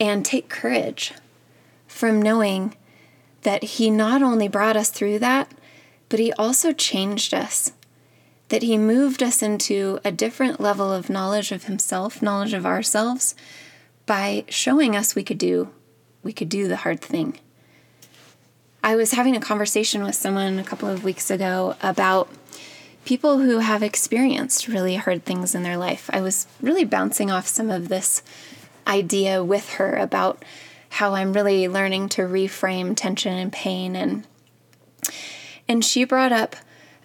and 0.00 0.24
take 0.24 0.48
courage 0.48 1.12
from 1.86 2.22
knowing 2.22 2.76
that 3.42 3.62
He 3.64 3.90
not 3.90 4.22
only 4.22 4.48
brought 4.48 4.76
us 4.76 4.90
through 4.90 5.18
that, 5.20 5.52
but 6.08 6.20
He 6.20 6.32
also 6.34 6.72
changed 6.72 7.34
us. 7.34 7.72
That 8.50 8.62
He 8.62 8.78
moved 8.78 9.22
us 9.22 9.42
into 9.42 9.98
a 10.04 10.12
different 10.12 10.60
level 10.60 10.92
of 10.92 11.10
knowledge 11.10 11.52
of 11.52 11.64
Himself, 11.64 12.22
knowledge 12.22 12.52
of 12.52 12.66
ourselves, 12.66 13.34
by 14.06 14.44
showing 14.48 14.96
us 14.96 15.14
we 15.14 15.24
could 15.24 15.38
do 15.38 15.70
we 16.22 16.32
could 16.32 16.48
do 16.48 16.66
the 16.66 16.76
hard 16.76 17.00
thing. 17.00 17.38
I 18.88 18.96
was 18.96 19.12
having 19.12 19.36
a 19.36 19.40
conversation 19.40 20.02
with 20.02 20.14
someone 20.14 20.58
a 20.58 20.64
couple 20.64 20.88
of 20.88 21.04
weeks 21.04 21.30
ago 21.30 21.76
about 21.82 22.30
people 23.04 23.36
who 23.36 23.58
have 23.58 23.82
experienced 23.82 24.66
really 24.66 24.96
hard 24.96 25.26
things 25.26 25.54
in 25.54 25.62
their 25.62 25.76
life. 25.76 26.08
I 26.10 26.22
was 26.22 26.46
really 26.62 26.86
bouncing 26.86 27.30
off 27.30 27.46
some 27.46 27.68
of 27.68 27.90
this 27.90 28.22
idea 28.86 29.44
with 29.44 29.74
her 29.74 29.94
about 29.94 30.42
how 30.88 31.12
I'm 31.12 31.34
really 31.34 31.68
learning 31.68 32.08
to 32.10 32.22
reframe 32.22 32.96
tension 32.96 33.34
and 33.34 33.52
pain 33.52 33.94
and 33.94 34.26
and 35.68 35.84
she 35.84 36.04
brought 36.04 36.32
up 36.32 36.56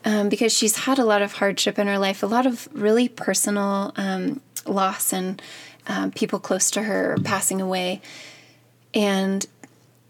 um, 0.05 0.29
because 0.29 0.53
she's 0.53 0.85
had 0.85 0.99
a 0.99 1.05
lot 1.05 1.21
of 1.21 1.33
hardship 1.33 1.77
in 1.77 1.87
her 1.87 1.99
life, 1.99 2.23
a 2.23 2.27
lot 2.27 2.45
of 2.45 2.69
really 2.71 3.09
personal 3.09 3.91
um, 3.97 4.39
loss 4.65 5.11
and 5.11 5.41
um, 5.87 6.11
people 6.11 6.39
close 6.39 6.71
to 6.71 6.83
her 6.83 7.17
passing 7.25 7.59
away. 7.59 8.01
And 8.93 9.45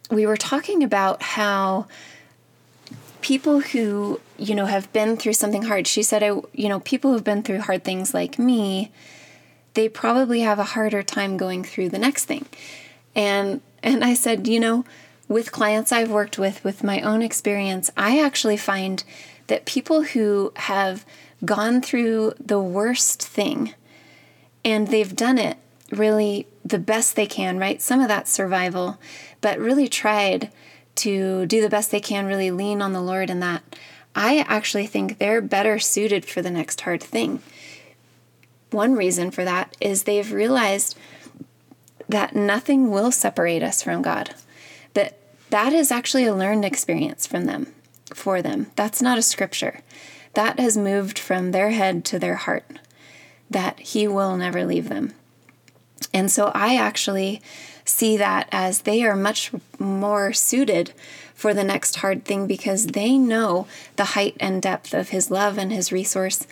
we 0.10 0.26
were 0.26 0.38
talking 0.38 0.84
about 0.84 1.22
how 1.22 1.88
people 3.22 3.62
who, 3.62 4.20
you 4.38 4.54
know, 4.54 4.66
have 4.66 4.92
been 4.94 5.16
through 5.18 5.34
something 5.34 5.64
hard, 5.64 5.88
she 5.88 6.04
said, 6.04 6.22
I, 6.22 6.28
you 6.54 6.70
know, 6.70 6.82
people 6.82 7.12
who've 7.12 7.24
been 7.24 7.44
through 7.44 7.62
hard 7.62 7.84
things 7.84 8.14
like 8.14 8.38
me, 8.38 8.92
they 9.74 9.90
probably 9.90 10.42
have 10.42 10.60
a 10.60 10.64
harder 10.64 11.02
time 11.02 11.38
going 11.38 11.64
through 11.64 11.90
the 11.90 12.00
next 12.00 12.26
thing. 12.26 12.46
And 13.16 13.62
and 13.82 14.04
I 14.04 14.14
said, 14.14 14.48
you 14.48 14.60
know, 14.60 14.86
with 15.28 15.52
clients 15.52 15.92
I've 15.92 16.12
worked 16.12 16.38
with 16.38 16.64
with 16.64 16.84
my 16.84 17.02
own 17.02 17.22
experience, 17.22 17.90
I 17.98 18.20
actually 18.20 18.58
find 18.58 19.04
that 19.48 19.66
people 19.66 20.04
who 20.04 20.52
have 20.56 21.06
gone 21.44 21.82
through 21.82 22.34
the 22.40 22.60
worst 22.60 23.22
thing 23.22 23.74
and 24.64 24.88
they've 24.88 25.16
done 25.16 25.38
it 25.38 25.58
really 25.92 26.48
the 26.64 26.80
best 26.80 27.16
they 27.16 27.26
can, 27.26 27.58
right? 27.58 27.82
Some 27.82 28.00
of 28.00 28.08
that 28.08 28.28
survival, 28.28 28.98
but 29.44 29.60
really 29.60 29.90
tried 29.90 30.50
to 30.96 31.46
do 31.46 31.62
the 31.62 31.70
best 31.70 31.92
they 31.92 32.00
can, 32.00 32.26
really 32.26 32.50
lean 32.50 32.82
on 32.82 32.94
the 32.94 33.02
Lord 33.02 33.30
in 33.30 33.42
that. 33.42 33.62
I 34.16 34.40
actually 34.48 34.88
think 34.88 35.18
they're 35.18 35.42
better 35.42 35.78
suited 35.80 36.24
for 36.24 36.42
the 36.42 36.50
next 36.50 36.82
hard 36.82 37.04
thing. 37.04 37.42
One 38.72 38.96
reason 38.96 39.32
for 39.32 39.44
that 39.44 39.76
is 39.82 40.04
they've 40.04 40.32
realized 40.32 40.98
that 42.08 42.36
nothing 42.36 42.90
will 42.90 43.12
separate 43.12 43.62
us 43.62 43.84
from 43.84 44.02
God. 44.02 44.34
That 44.94 45.20
that 45.50 45.74
is 45.74 45.92
actually 45.92 46.26
a 46.26 46.34
learned 46.34 46.64
experience 46.64 47.28
from 47.28 47.46
them, 47.46 47.68
for 48.14 48.42
them. 48.42 48.72
That's 48.78 49.02
not 49.02 49.18
a 49.18 49.22
scripture. 49.22 49.82
That 50.36 50.58
has 50.58 50.78
moved 50.78 51.20
from 51.20 51.52
their 51.52 51.72
head 51.72 52.06
to 52.06 52.18
their 52.18 52.36
heart. 52.36 52.80
That 53.50 53.80
He 53.82 54.08
will 54.08 54.38
never 54.38 54.66
leave 54.66 54.88
them. 54.88 55.14
And 56.14 56.32
so 56.32 56.52
I 56.56 56.76
actually 56.78 57.42
see 57.86 58.18
that 58.18 58.48
as 58.52 58.82
they 58.82 59.04
are 59.04 59.16
much 59.16 59.52
more 59.80 60.34
suited 60.34 60.94
for 61.34 61.54
the 61.54 61.64
next 61.64 61.98
hard 61.98 62.26
thing 62.26 62.48
because 62.48 62.88
they 62.88 63.18
know 63.18 63.68
the 63.96 64.06
height 64.06 64.36
and 64.40 64.62
depth 64.62 64.94
of 64.94 65.10
His 65.10 65.30
love 65.30 65.58
and 65.58 65.72
His 65.72 65.92
resource. 65.92 66.48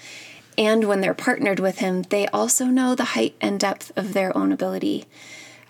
And 0.58 0.86
when 0.86 1.02
they're 1.02 1.14
partnered 1.14 1.60
with 1.60 1.80
Him, 1.80 2.04
they 2.04 2.28
also 2.28 2.66
know 2.66 2.96
the 2.96 3.06
height 3.16 3.36
and 3.40 3.60
depth 3.60 3.92
of 3.96 4.14
their 4.14 4.36
own 4.36 4.52
ability 4.52 5.06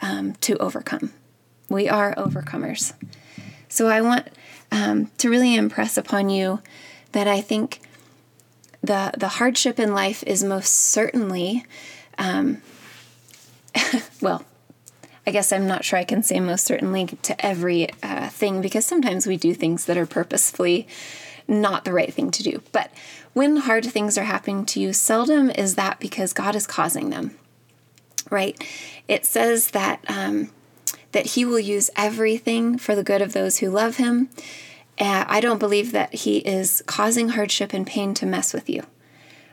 um, 0.01 0.33
to 0.41 0.57
overcome. 0.57 1.13
We 1.69 1.87
are 1.87 2.15
overcomers. 2.15 2.93
So 3.69 3.87
I 3.87 4.01
want 4.01 4.27
um, 4.71 5.11
to 5.17 5.29
really 5.29 5.55
impress 5.55 5.97
upon 5.97 6.29
you 6.29 6.61
that 7.11 7.27
I 7.27 7.41
think 7.41 7.81
the 8.81 9.11
the 9.17 9.27
hardship 9.27 9.79
in 9.79 9.93
life 9.93 10.23
is 10.25 10.43
most 10.43 10.73
certainly, 10.73 11.63
um, 12.17 12.61
well, 14.21 14.43
I 15.25 15.31
guess 15.31 15.51
I'm 15.51 15.67
not 15.67 15.85
sure 15.85 15.99
I 15.99 16.03
can 16.03 16.23
say 16.23 16.39
most 16.39 16.65
certainly 16.65 17.05
to 17.05 17.45
every 17.45 17.89
uh, 18.01 18.29
thing 18.29 18.61
because 18.61 18.85
sometimes 18.85 19.27
we 19.27 19.37
do 19.37 19.53
things 19.53 19.85
that 19.85 19.97
are 19.97 20.05
purposefully 20.07 20.87
not 21.47 21.85
the 21.85 21.93
right 21.93 22.13
thing 22.13 22.31
to 22.31 22.43
do. 22.43 22.61
But 22.71 22.91
when 23.33 23.57
hard 23.57 23.85
things 23.85 24.17
are 24.17 24.23
happening 24.23 24.65
to 24.67 24.79
you, 24.79 24.93
seldom 24.93 25.49
is 25.51 25.75
that 25.75 25.99
because 25.99 26.33
God 26.33 26.55
is 26.55 26.65
causing 26.65 27.09
them 27.09 27.37
right? 28.31 28.59
It 29.07 29.25
says 29.25 29.71
that 29.71 30.03
um, 30.07 30.49
that 31.11 31.27
He 31.27 31.45
will 31.45 31.59
use 31.59 31.91
everything 31.95 32.79
for 32.79 32.95
the 32.95 33.03
good 33.03 33.21
of 33.21 33.33
those 33.33 33.59
who 33.59 33.69
love 33.69 33.97
Him, 33.97 34.29
Uh, 34.99 35.25
I 35.27 35.39
don't 35.39 35.59
believe 35.59 35.91
that 35.91 36.13
He 36.13 36.37
is 36.39 36.81
causing 36.87 37.29
hardship 37.29 37.73
and 37.73 37.85
pain 37.85 38.13
to 38.15 38.25
mess 38.25 38.53
with 38.53 38.69
you. 38.69 38.83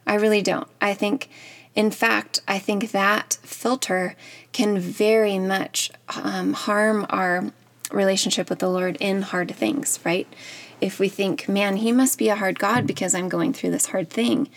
I 0.06 0.14
really 0.14 0.40
don't. 0.40 0.68
I 0.80 0.94
think, 0.94 1.28
in 1.74 1.90
fact, 1.90 2.40
I 2.48 2.58
think 2.58 2.90
that 2.90 3.38
filter 3.42 4.16
can 4.52 4.78
very 4.78 5.38
much 5.38 5.90
um, 6.16 6.52
harm 6.52 7.06
our 7.10 7.52
relationship 7.92 8.50
with 8.50 8.58
the 8.58 8.68
Lord 8.68 8.96
in 9.00 9.22
hard 9.22 9.54
things, 9.54 9.98
right? 10.04 10.26
If 10.80 10.98
we 10.98 11.08
think, 11.08 11.48
man, 11.48 11.76
He 11.76 11.92
must 11.92 12.18
be 12.18 12.28
a 12.28 12.36
hard 12.36 12.58
God 12.58 12.86
because 12.86 13.14
I'm 13.14 13.28
going 13.28 13.52
through 13.52 13.70
this 13.70 13.86
hard 13.86 14.10
thing, 14.10 14.48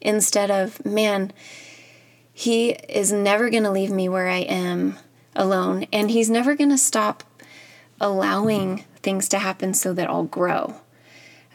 instead 0.00 0.50
of, 0.50 0.84
man, 0.84 1.32
He 2.32 2.70
is 2.70 3.12
never 3.12 3.50
going 3.50 3.62
to 3.64 3.70
leave 3.70 3.90
me 3.90 4.08
where 4.08 4.28
I 4.28 4.38
am 4.38 4.98
alone, 5.34 5.86
and 5.92 6.10
He's 6.10 6.30
never 6.30 6.54
going 6.54 6.70
to 6.70 6.78
stop 6.78 7.24
allowing 8.00 8.84
things 9.02 9.28
to 9.28 9.38
happen 9.38 9.74
so 9.74 9.92
that 9.92 10.08
I'll 10.08 10.24
grow. 10.24 10.76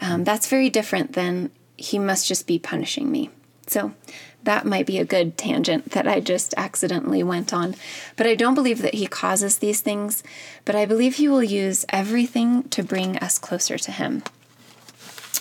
Um, 0.02 0.24
that's 0.24 0.48
very 0.48 0.70
different 0.70 1.14
than 1.14 1.52
He 1.78 2.00
must 2.00 2.28
just 2.28 2.48
be 2.48 2.60
punishing 2.60 3.12
me. 3.12 3.30
So 3.68 3.94
that 4.46 4.66
might 4.66 4.86
be 4.86 4.98
a 4.98 5.06
good 5.06 5.38
tangent 5.38 5.92
that 5.92 6.08
I 6.08 6.20
just 6.20 6.54
accidentally 6.58 7.22
went 7.24 7.54
on. 7.54 7.76
But 8.16 8.28
I 8.28 8.36
don't 8.36 8.56
believe 8.56 8.82
that 8.82 8.96
He 8.96 9.08
causes 9.08 9.58
these 9.58 9.82
things, 9.82 10.24
but 10.64 10.76
I 10.76 10.86
believe 10.86 11.16
He 11.16 11.28
will 11.28 11.44
use 11.44 11.86
everything 11.90 12.64
to 12.70 12.84
bring 12.84 13.18
us 13.18 13.38
closer 13.38 13.78
to 13.78 13.92
Him. 13.92 14.24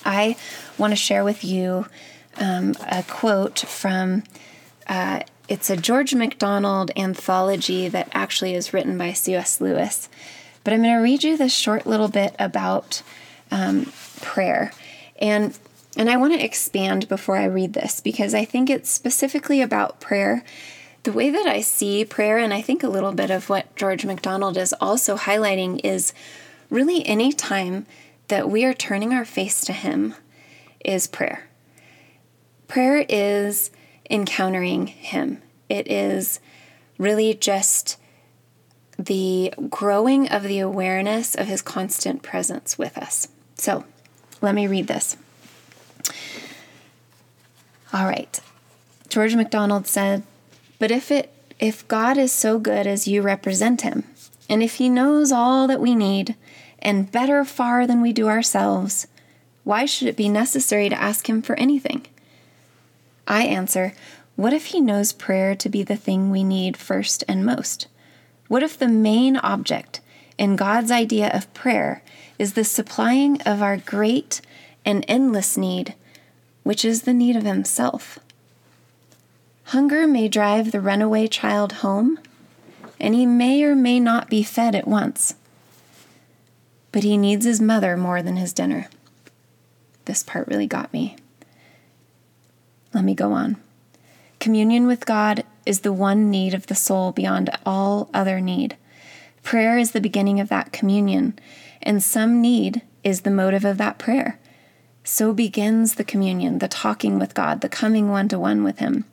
I 0.04 0.36
want 0.76 0.92
to 0.92 0.96
share 0.96 1.24
with 1.24 1.44
you 1.44 1.86
um, 2.36 2.74
a 2.90 3.02
quote 3.04 3.60
from. 3.60 4.24
Uh, 4.86 5.20
it's 5.46 5.68
a 5.68 5.76
George 5.76 6.14
MacDonald 6.14 6.90
anthology 6.96 7.88
that 7.88 8.08
actually 8.12 8.54
is 8.54 8.72
written 8.72 8.96
by 8.96 9.12
C.S. 9.12 9.60
Lewis. 9.60 10.08
But 10.62 10.72
I'm 10.72 10.82
going 10.82 10.94
to 10.94 11.02
read 11.02 11.22
you 11.22 11.36
this 11.36 11.54
short 11.54 11.86
little 11.86 12.08
bit 12.08 12.34
about 12.38 13.02
um, 13.50 13.92
prayer. 14.22 14.72
And 15.20 15.58
and 15.96 16.10
I 16.10 16.16
want 16.16 16.32
to 16.32 16.44
expand 16.44 17.08
before 17.08 17.36
I 17.36 17.44
read 17.44 17.72
this 17.72 18.00
because 18.00 18.34
I 18.34 18.44
think 18.44 18.68
it's 18.68 18.90
specifically 18.90 19.60
about 19.60 20.00
prayer. 20.00 20.44
The 21.04 21.12
way 21.12 21.30
that 21.30 21.46
I 21.46 21.60
see 21.60 22.04
prayer, 22.04 22.38
and 22.38 22.52
I 22.52 22.62
think 22.62 22.82
a 22.82 22.88
little 22.88 23.12
bit 23.12 23.30
of 23.30 23.48
what 23.48 23.76
George 23.76 24.04
MacDonald 24.04 24.56
is 24.56 24.74
also 24.80 25.16
highlighting, 25.16 25.80
is 25.84 26.12
really 26.70 27.06
any 27.06 27.32
time 27.32 27.86
that 28.28 28.50
we 28.50 28.64
are 28.64 28.74
turning 28.74 29.12
our 29.12 29.24
face 29.24 29.60
to 29.66 29.72
Him 29.72 30.14
is 30.84 31.06
prayer. 31.06 31.44
Prayer 32.66 33.04
is 33.08 33.70
encountering 34.10 34.86
Him, 34.86 35.42
it 35.68 35.90
is 35.90 36.40
really 36.98 37.34
just 37.34 37.98
the 38.98 39.52
growing 39.68 40.28
of 40.28 40.44
the 40.44 40.60
awareness 40.60 41.34
of 41.34 41.46
His 41.46 41.62
constant 41.62 42.22
presence 42.22 42.78
with 42.78 42.96
us. 42.96 43.28
So 43.56 43.84
let 44.40 44.54
me 44.54 44.66
read 44.66 44.86
this. 44.86 45.16
All 47.92 48.06
right. 48.06 48.40
George 49.08 49.34
MacDonald 49.34 49.86
said, 49.86 50.22
"But 50.78 50.90
if 50.90 51.10
it 51.10 51.30
if 51.60 51.86
God 51.86 52.18
is 52.18 52.32
so 52.32 52.58
good 52.58 52.86
as 52.86 53.06
you 53.06 53.22
represent 53.22 53.82
him, 53.82 54.04
and 54.50 54.62
if 54.62 54.74
he 54.74 54.88
knows 54.88 55.30
all 55.30 55.66
that 55.68 55.80
we 55.80 55.94
need 55.94 56.34
and 56.80 57.10
better 57.12 57.44
far 57.44 57.86
than 57.86 58.00
we 58.00 58.12
do 58.12 58.28
ourselves, 58.28 59.06
why 59.62 59.86
should 59.86 60.08
it 60.08 60.16
be 60.16 60.28
necessary 60.28 60.88
to 60.88 61.00
ask 61.00 61.28
him 61.28 61.42
for 61.42 61.54
anything?" 61.56 62.06
I 63.26 63.44
answer, 63.44 63.94
what 64.36 64.52
if 64.52 64.66
he 64.66 64.80
knows 64.80 65.12
prayer 65.12 65.54
to 65.54 65.68
be 65.68 65.82
the 65.84 65.96
thing 65.96 66.30
we 66.30 66.42
need 66.42 66.76
first 66.76 67.22
and 67.28 67.46
most? 67.46 67.86
What 68.48 68.62
if 68.64 68.76
the 68.76 68.88
main 68.88 69.36
object 69.36 70.00
in 70.36 70.56
God's 70.56 70.90
idea 70.90 71.30
of 71.32 71.52
prayer 71.54 72.02
is 72.38 72.54
the 72.54 72.64
supplying 72.64 73.40
of 73.42 73.62
our 73.62 73.76
great 73.76 74.40
and 74.84 75.04
endless 75.08 75.56
need 75.56 75.94
which 76.64 76.84
is 76.84 77.02
the 77.02 77.14
need 77.14 77.36
of 77.36 77.44
himself. 77.44 78.18
Hunger 79.64 80.06
may 80.06 80.28
drive 80.28 80.72
the 80.72 80.80
runaway 80.80 81.28
child 81.28 81.72
home, 81.74 82.18
and 82.98 83.14
he 83.14 83.24
may 83.24 83.62
or 83.62 83.76
may 83.76 84.00
not 84.00 84.28
be 84.28 84.42
fed 84.42 84.74
at 84.74 84.88
once. 84.88 85.34
But 86.90 87.04
he 87.04 87.16
needs 87.16 87.44
his 87.44 87.60
mother 87.60 87.96
more 87.96 88.22
than 88.22 88.36
his 88.36 88.52
dinner. 88.52 88.88
This 90.06 90.22
part 90.22 90.48
really 90.48 90.66
got 90.66 90.92
me. 90.92 91.16
Let 92.92 93.04
me 93.04 93.14
go 93.14 93.32
on. 93.32 93.56
Communion 94.40 94.86
with 94.86 95.06
God 95.06 95.44
is 95.66 95.80
the 95.80 95.92
one 95.92 96.30
need 96.30 96.54
of 96.54 96.66
the 96.66 96.74
soul 96.74 97.12
beyond 97.12 97.50
all 97.64 98.10
other 98.12 98.40
need. 98.40 98.76
Prayer 99.42 99.76
is 99.76 99.92
the 99.92 100.00
beginning 100.00 100.40
of 100.40 100.48
that 100.48 100.72
communion, 100.72 101.38
and 101.82 102.02
some 102.02 102.40
need 102.40 102.82
is 103.02 103.22
the 103.22 103.30
motive 103.30 103.64
of 103.64 103.76
that 103.78 103.98
prayer. 103.98 104.38
So 105.06 105.34
begins 105.34 105.94
the 105.94 106.04
communion, 106.04 106.60
the 106.60 106.68
talking 106.68 107.18
with 107.18 107.34
God, 107.34 107.60
the 107.60 107.68
coming 107.68 108.08
one 108.08 108.26
to 108.30 108.38
one 108.38 108.64
with 108.64 108.78
Him, 108.78 109.04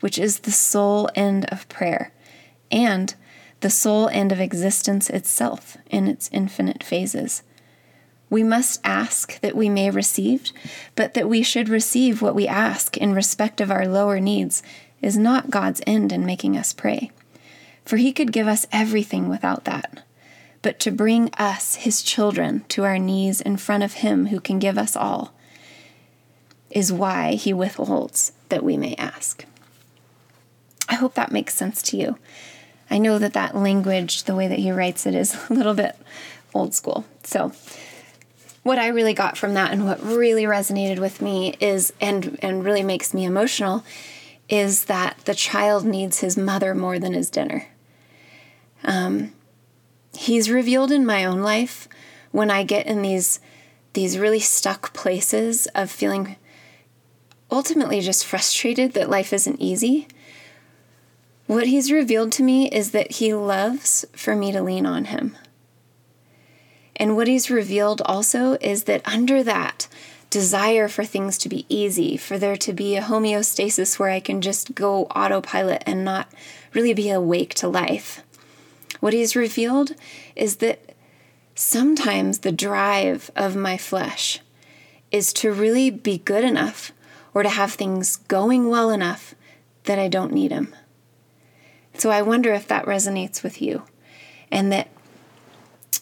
which 0.00 0.18
is 0.18 0.40
the 0.40 0.50
sole 0.50 1.08
end 1.14 1.44
of 1.46 1.68
prayer 1.68 2.12
and 2.72 3.14
the 3.60 3.70
sole 3.70 4.08
end 4.08 4.32
of 4.32 4.40
existence 4.40 5.08
itself 5.08 5.76
in 5.90 6.08
its 6.08 6.28
infinite 6.32 6.82
phases. 6.82 7.44
We 8.28 8.42
must 8.42 8.80
ask 8.84 9.40
that 9.40 9.56
we 9.56 9.68
may 9.68 9.90
receive, 9.90 10.50
but 10.96 11.14
that 11.14 11.28
we 11.28 11.44
should 11.44 11.68
receive 11.68 12.20
what 12.20 12.34
we 12.34 12.48
ask 12.48 12.96
in 12.96 13.14
respect 13.14 13.60
of 13.60 13.70
our 13.70 13.86
lower 13.86 14.18
needs 14.18 14.62
is 15.00 15.16
not 15.16 15.50
God's 15.50 15.80
end 15.86 16.12
in 16.12 16.26
making 16.26 16.56
us 16.56 16.72
pray. 16.72 17.12
For 17.84 17.96
He 17.96 18.12
could 18.12 18.32
give 18.32 18.48
us 18.48 18.66
everything 18.72 19.28
without 19.28 19.64
that 19.64 20.02
but 20.62 20.78
to 20.80 20.90
bring 20.90 21.32
us, 21.34 21.76
his 21.76 22.02
children, 22.02 22.64
to 22.68 22.84
our 22.84 22.98
knees 22.98 23.40
in 23.40 23.56
front 23.56 23.82
of 23.82 23.94
him 23.94 24.26
who 24.26 24.40
can 24.40 24.58
give 24.58 24.76
us 24.76 24.96
all, 24.96 25.32
is 26.70 26.92
why 26.92 27.34
he 27.34 27.52
withholds 27.52 28.32
that 28.48 28.64
we 28.64 28.76
may 28.76 28.94
ask. 28.96 29.44
I 30.88 30.94
hope 30.94 31.14
that 31.14 31.32
makes 31.32 31.54
sense 31.54 31.82
to 31.82 31.96
you. 31.96 32.18
I 32.90 32.98
know 32.98 33.18
that 33.18 33.34
that 33.34 33.54
language, 33.54 34.24
the 34.24 34.34
way 34.34 34.48
that 34.48 34.58
he 34.58 34.72
writes 34.72 35.06
it, 35.06 35.14
is 35.14 35.36
a 35.50 35.52
little 35.52 35.74
bit 35.74 35.96
old 36.54 36.74
school. 36.74 37.04
So, 37.22 37.52
what 38.62 38.78
I 38.78 38.88
really 38.88 39.14
got 39.14 39.38
from 39.38 39.54
that 39.54 39.72
and 39.72 39.86
what 39.86 40.02
really 40.02 40.44
resonated 40.44 40.98
with 40.98 41.22
me 41.22 41.54
is, 41.60 41.92
and, 42.00 42.38
and 42.42 42.64
really 42.64 42.82
makes 42.82 43.14
me 43.14 43.24
emotional, 43.24 43.84
is 44.48 44.86
that 44.86 45.18
the 45.24 45.34
child 45.34 45.84
needs 45.84 46.20
his 46.20 46.36
mother 46.36 46.74
more 46.74 46.98
than 46.98 47.14
his 47.14 47.30
dinner. 47.30 47.66
Um, 48.84 49.32
he's 50.16 50.50
revealed 50.50 50.90
in 50.90 51.06
my 51.06 51.24
own 51.24 51.40
life 51.40 51.88
when 52.30 52.50
I 52.50 52.62
get 52.62 52.86
in 52.86 53.02
these 53.02 53.40
these 53.94 54.18
really 54.18 54.40
stuck 54.40 54.92
places 54.92 55.66
of 55.74 55.90
feeling 55.90 56.36
ultimately 57.50 58.00
just 58.00 58.24
frustrated 58.24 58.92
that 58.92 59.10
life 59.10 59.32
isn't 59.32 59.60
easy. 59.60 60.06
What 61.46 61.66
he's 61.66 61.90
revealed 61.90 62.30
to 62.32 62.42
me 62.42 62.68
is 62.68 62.90
that 62.90 63.12
he 63.12 63.32
loves 63.32 64.04
for 64.12 64.36
me 64.36 64.52
to 64.52 64.62
lean 64.62 64.84
on 64.84 65.06
him. 65.06 65.36
And 66.94 67.16
what 67.16 67.28
he's 67.28 67.50
revealed 67.50 68.02
also 68.04 68.58
is 68.60 68.84
that 68.84 69.08
under 69.08 69.42
that 69.42 69.88
desire 70.30 70.88
for 70.88 71.04
things 71.04 71.38
to 71.38 71.48
be 71.48 71.64
easy, 71.68 72.16
for 72.16 72.38
there 72.38 72.56
to 72.56 72.72
be 72.72 72.96
a 72.96 73.02
homeostasis 73.02 73.98
where 73.98 74.10
I 74.10 74.20
can 74.20 74.42
just 74.42 74.74
go 74.74 75.04
autopilot 75.04 75.82
and 75.86 76.04
not 76.04 76.28
really 76.74 76.92
be 76.92 77.08
awake 77.08 77.54
to 77.54 77.68
life, 77.68 78.22
what 79.00 79.12
he's 79.12 79.36
revealed 79.36 79.94
is 80.34 80.56
that 80.56 80.94
sometimes 81.54 82.38
the 82.40 82.52
drive 82.52 83.30
of 83.34 83.56
my 83.56 83.76
flesh 83.76 84.40
is 85.10 85.32
to 85.32 85.52
really 85.52 85.90
be 85.90 86.18
good 86.18 86.44
enough 86.44 86.92
or 87.34 87.42
to 87.42 87.48
have 87.48 87.72
things 87.72 88.16
going 88.16 88.68
well 88.68 88.90
enough 88.90 89.34
that 89.84 89.98
I 89.98 90.08
don't 90.08 90.32
need 90.32 90.52
him. 90.52 90.74
So 91.94 92.10
I 92.10 92.22
wonder 92.22 92.52
if 92.52 92.68
that 92.68 92.86
resonates 92.86 93.42
with 93.42 93.60
you 93.60 93.82
and 94.50 94.70
that 94.72 94.88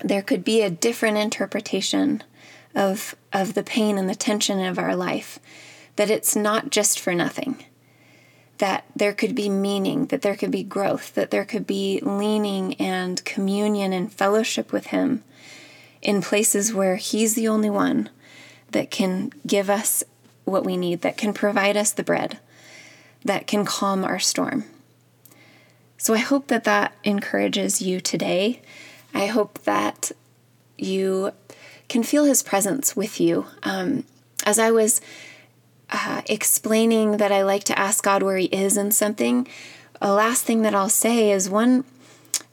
there 0.04 0.22
could 0.22 0.44
be 0.44 0.62
a 0.62 0.70
different 0.70 1.16
interpretation 1.16 2.22
of, 2.74 3.14
of 3.32 3.54
the 3.54 3.62
pain 3.62 3.96
and 3.96 4.08
the 4.08 4.14
tension 4.14 4.62
of 4.64 4.78
our 4.78 4.94
life, 4.94 5.38
that 5.96 6.10
it's 6.10 6.36
not 6.36 6.70
just 6.70 7.00
for 7.00 7.14
nothing 7.14 7.64
that 8.58 8.84
there 8.94 9.12
could 9.12 9.34
be 9.34 9.48
meaning, 9.48 10.06
that 10.06 10.22
there 10.22 10.36
could 10.36 10.50
be 10.50 10.62
growth, 10.62 11.14
that 11.14 11.30
there 11.30 11.44
could 11.44 11.66
be 11.66 12.00
leaning 12.02 12.74
and 12.74 13.24
communion 13.24 13.92
and 13.92 14.12
fellowship 14.12 14.72
with 14.72 14.86
Him 14.86 15.22
in 16.00 16.22
places 16.22 16.72
where 16.72 16.96
He's 16.96 17.34
the 17.34 17.48
only 17.48 17.70
one 17.70 18.08
that 18.70 18.90
can 18.90 19.32
give 19.46 19.68
us 19.68 20.02
what 20.44 20.64
we 20.64 20.76
need, 20.76 21.02
that 21.02 21.16
can 21.16 21.32
provide 21.32 21.76
us 21.76 21.92
the 21.92 22.02
bread, 22.02 22.38
that 23.24 23.46
can 23.46 23.64
calm 23.64 24.04
our 24.04 24.18
storm. 24.18 24.64
So 25.98 26.14
I 26.14 26.18
hope 26.18 26.48
that 26.48 26.64
that 26.64 26.94
encourages 27.04 27.82
you 27.82 28.00
today. 28.00 28.62
I 29.14 29.26
hope 29.26 29.58
that 29.64 30.12
you 30.78 31.32
can 31.88 32.02
feel 32.02 32.24
His 32.24 32.42
presence 32.42 32.94
with 32.94 33.20
you. 33.20 33.46
Um, 33.62 34.04
as 34.44 34.58
I 34.58 34.70
was 34.70 35.00
uh, 35.90 36.22
explaining 36.26 37.18
that 37.18 37.32
I 37.32 37.42
like 37.42 37.64
to 37.64 37.78
ask 37.78 38.02
God 38.02 38.22
where 38.22 38.36
He 38.36 38.46
is 38.46 38.76
in 38.76 38.90
something, 38.90 39.46
a 40.00 40.12
last 40.12 40.44
thing 40.44 40.62
that 40.62 40.74
I'll 40.74 40.88
say 40.88 41.30
is 41.30 41.48
one 41.48 41.84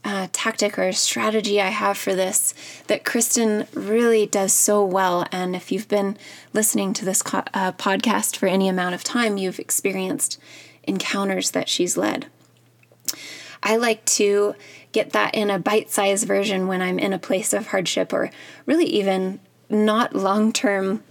uh, 0.05 0.27
tactic 0.31 0.77
or 0.77 0.91
strategy 0.91 1.61
I 1.61 1.69
have 1.69 1.97
for 1.97 2.13
this 2.13 2.53
that 2.87 3.05
Kristen 3.05 3.67
really 3.73 4.25
does 4.25 4.53
so 4.53 4.83
well. 4.83 5.25
And 5.31 5.55
if 5.55 5.71
you've 5.71 5.87
been 5.87 6.17
listening 6.51 6.93
to 6.93 7.05
this 7.05 7.21
co- 7.21 7.43
uh, 7.53 7.71
podcast 7.73 8.35
for 8.35 8.47
any 8.47 8.67
amount 8.67 8.95
of 8.95 9.03
time, 9.03 9.37
you've 9.37 9.59
experienced 9.59 10.39
encounters 10.83 11.51
that 11.51 11.69
she's 11.69 11.97
led. 11.97 12.27
I 13.61 13.77
like 13.77 14.03
to 14.05 14.55
get 14.91 15.11
that 15.11 15.33
in 15.33 15.49
a 15.49 15.57
bite 15.57 15.89
sized 15.89 16.27
version 16.27 16.67
when 16.67 16.81
I'm 16.81 16.99
in 16.99 17.13
a 17.13 17.19
place 17.19 17.53
of 17.53 17.67
hardship 17.67 18.11
or 18.11 18.29
really 18.65 18.85
even 18.85 19.39
not 19.69 20.13
long 20.13 20.51
term 20.51 21.01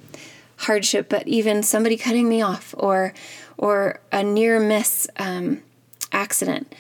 hardship, 0.63 1.09
but 1.09 1.27
even 1.29 1.63
somebody 1.63 1.97
cutting 1.97 2.29
me 2.29 2.43
off 2.43 2.75
or 2.77 3.15
or 3.57 4.01
a 4.11 4.23
near 4.23 4.59
miss 4.59 5.07
um, 5.19 5.63
accident 6.11 6.73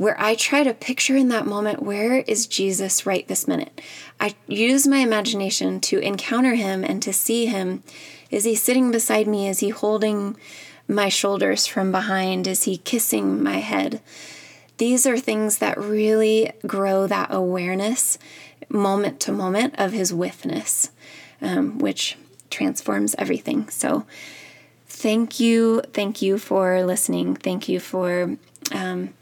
where 0.00 0.18
I 0.18 0.34
try 0.34 0.62
to 0.62 0.72
picture 0.72 1.14
in 1.14 1.28
that 1.28 1.46
moment 1.46 1.82
where 1.82 2.20
is 2.20 2.46
Jesus 2.46 3.04
right 3.04 3.28
this 3.28 3.46
minute. 3.46 3.82
I 4.18 4.34
use 4.46 4.86
my 4.86 4.96
imagination 4.96 5.78
to 5.80 5.98
encounter 5.98 6.54
him 6.54 6.82
and 6.84 7.02
to 7.02 7.12
see 7.12 7.44
him. 7.44 7.82
Is 8.30 8.44
he 8.44 8.54
sitting 8.54 8.90
beside 8.90 9.26
me? 9.26 9.46
Is 9.46 9.58
he 9.58 9.68
holding 9.68 10.38
my 10.88 11.10
shoulders 11.10 11.66
from 11.66 11.92
behind? 11.92 12.46
Is 12.46 12.62
he 12.62 12.78
kissing 12.78 13.42
my 13.42 13.58
head? 13.58 14.00
These 14.78 15.04
are 15.06 15.18
things 15.18 15.58
that 15.58 15.76
really 15.76 16.50
grow 16.66 17.06
that 17.06 17.28
awareness 17.30 18.16
moment 18.70 19.20
to 19.20 19.32
moment 19.32 19.74
of 19.76 19.92
his 19.92 20.14
withness, 20.14 20.90
um, 21.42 21.78
which 21.78 22.16
transforms 22.50 23.14
everything. 23.16 23.68
So, 23.68 24.04
thank 24.86 25.40
you. 25.40 25.82
Thank 25.92 26.20
you 26.20 26.38
for 26.38 26.84
listening. 26.84 27.36
Thank 27.36 27.68
you 27.68 27.80
for. 27.80 28.36
Um, 28.72 29.14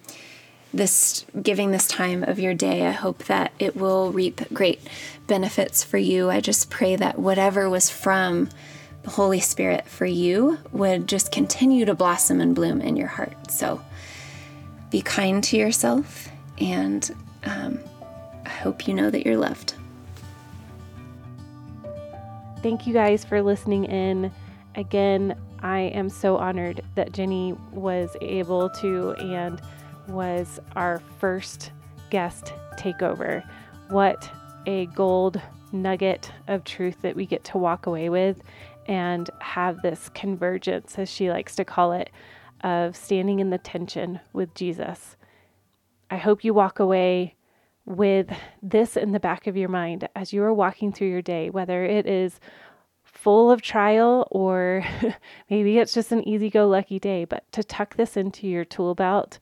this 0.72 1.24
giving 1.42 1.70
this 1.70 1.88
time 1.88 2.22
of 2.22 2.38
your 2.38 2.54
day. 2.54 2.86
I 2.86 2.90
hope 2.90 3.24
that 3.24 3.52
it 3.58 3.76
will 3.76 4.12
reap 4.12 4.42
great 4.52 4.80
benefits 5.26 5.82
for 5.82 5.98
you. 5.98 6.30
I 6.30 6.40
just 6.40 6.70
pray 6.70 6.96
that 6.96 7.18
whatever 7.18 7.70
was 7.70 7.88
from 7.88 8.50
the 9.02 9.10
Holy 9.10 9.40
Spirit 9.40 9.86
for 9.86 10.06
you 10.06 10.58
would 10.72 11.08
just 11.08 11.32
continue 11.32 11.84
to 11.84 11.94
blossom 11.94 12.40
and 12.40 12.54
bloom 12.54 12.80
in 12.80 12.96
your 12.96 13.08
heart. 13.08 13.50
So 13.50 13.80
be 14.90 15.00
kind 15.02 15.42
to 15.44 15.56
yourself, 15.56 16.28
and 16.58 17.14
um, 17.44 17.78
I 18.44 18.50
hope 18.50 18.88
you 18.88 18.94
know 18.94 19.10
that 19.10 19.24
you're 19.24 19.36
loved. 19.36 19.74
Thank 22.68 22.86
you 22.86 22.92
guys 22.92 23.24
for 23.24 23.40
listening 23.40 23.86
in. 23.86 24.30
Again, 24.74 25.34
I 25.60 25.78
am 25.78 26.10
so 26.10 26.36
honored 26.36 26.82
that 26.96 27.12
Jenny 27.12 27.56
was 27.72 28.14
able 28.20 28.68
to 28.68 29.12
and 29.12 29.58
was 30.06 30.60
our 30.76 31.00
first 31.18 31.72
guest 32.10 32.52
takeover. 32.76 33.42
What 33.88 34.30
a 34.66 34.84
gold 34.84 35.40
nugget 35.72 36.30
of 36.46 36.62
truth 36.64 37.00
that 37.00 37.16
we 37.16 37.24
get 37.24 37.42
to 37.44 37.56
walk 37.56 37.86
away 37.86 38.10
with 38.10 38.42
and 38.86 39.30
have 39.40 39.80
this 39.80 40.10
convergence, 40.10 40.98
as 40.98 41.08
she 41.08 41.30
likes 41.30 41.56
to 41.56 41.64
call 41.64 41.92
it, 41.92 42.10
of 42.60 42.94
standing 42.94 43.40
in 43.40 43.48
the 43.48 43.56
tension 43.56 44.20
with 44.34 44.52
Jesus. 44.54 45.16
I 46.10 46.18
hope 46.18 46.44
you 46.44 46.52
walk 46.52 46.80
away 46.80 47.34
with 47.88 48.30
this 48.62 48.96
in 48.96 49.12
the 49.12 49.20
back 49.20 49.46
of 49.46 49.56
your 49.56 49.68
mind 49.68 50.08
as 50.14 50.32
you 50.32 50.42
are 50.42 50.52
walking 50.52 50.92
through 50.92 51.08
your 51.08 51.22
day, 51.22 51.48
whether 51.48 51.84
it 51.84 52.06
is 52.06 52.38
full 53.02 53.50
of 53.50 53.62
trial 53.62 54.28
or 54.30 54.84
maybe 55.50 55.78
it's 55.78 55.94
just 55.94 56.12
an 56.12 56.26
easy 56.28 56.50
go 56.50 56.68
lucky 56.68 56.98
day, 56.98 57.24
but 57.24 57.50
to 57.52 57.64
tuck 57.64 57.96
this 57.96 58.16
into 58.16 58.46
your 58.46 58.64
tool 58.64 58.94
belt 58.94 59.38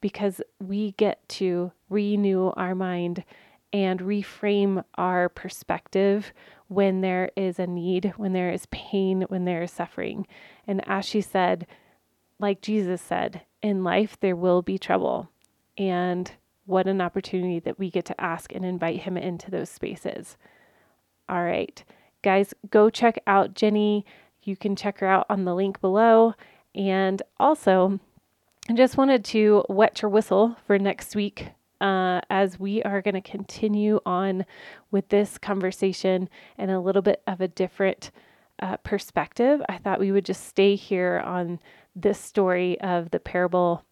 because 0.00 0.40
we 0.60 0.92
get 0.92 1.26
to 1.28 1.72
renew 1.88 2.48
our 2.56 2.74
mind 2.74 3.24
and 3.72 4.00
reframe 4.00 4.84
our 4.96 5.28
perspective 5.28 6.32
when 6.68 7.00
there 7.00 7.30
is 7.36 7.58
a 7.58 7.66
need, 7.66 8.12
when 8.16 8.32
there 8.32 8.50
is 8.50 8.66
pain, 8.66 9.22
when 9.28 9.44
there 9.44 9.62
is 9.62 9.70
suffering. 9.70 10.26
And 10.66 10.86
as 10.88 11.04
she 11.04 11.20
said, 11.20 11.66
like 12.38 12.60
Jesus 12.60 13.00
said, 13.00 13.42
in 13.62 13.84
life 13.84 14.18
there 14.20 14.36
will 14.36 14.62
be 14.62 14.78
trouble. 14.78 15.30
And 15.78 16.30
what 16.66 16.86
an 16.86 17.00
opportunity 17.00 17.58
that 17.60 17.78
we 17.78 17.90
get 17.90 18.04
to 18.06 18.20
ask 18.20 18.54
and 18.54 18.64
invite 18.64 19.02
him 19.02 19.16
into 19.16 19.50
those 19.50 19.68
spaces. 19.68 20.36
All 21.28 21.42
right, 21.42 21.82
guys, 22.22 22.54
go 22.70 22.90
check 22.90 23.18
out 23.26 23.54
Jenny. 23.54 24.04
You 24.42 24.56
can 24.56 24.76
check 24.76 24.98
her 24.98 25.06
out 25.06 25.26
on 25.28 25.44
the 25.44 25.54
link 25.54 25.80
below. 25.80 26.34
And 26.74 27.22
also, 27.38 28.00
I 28.68 28.74
just 28.74 28.96
wanted 28.96 29.24
to 29.26 29.64
wet 29.68 30.02
your 30.02 30.10
whistle 30.10 30.56
for 30.66 30.78
next 30.78 31.14
week 31.14 31.48
uh, 31.80 32.20
as 32.30 32.58
we 32.58 32.82
are 32.82 33.02
going 33.02 33.14
to 33.14 33.20
continue 33.20 34.00
on 34.06 34.46
with 34.90 35.08
this 35.08 35.38
conversation 35.38 36.28
in 36.58 36.70
a 36.70 36.80
little 36.80 37.02
bit 37.02 37.22
of 37.26 37.40
a 37.40 37.48
different 37.48 38.10
uh, 38.60 38.76
perspective. 38.78 39.60
I 39.68 39.78
thought 39.78 40.00
we 40.00 40.12
would 40.12 40.24
just 40.24 40.46
stay 40.46 40.76
here 40.76 41.22
on 41.24 41.60
this 41.94 42.18
story 42.18 42.80
of 42.80 43.10
the 43.10 43.20
parable 43.20 43.84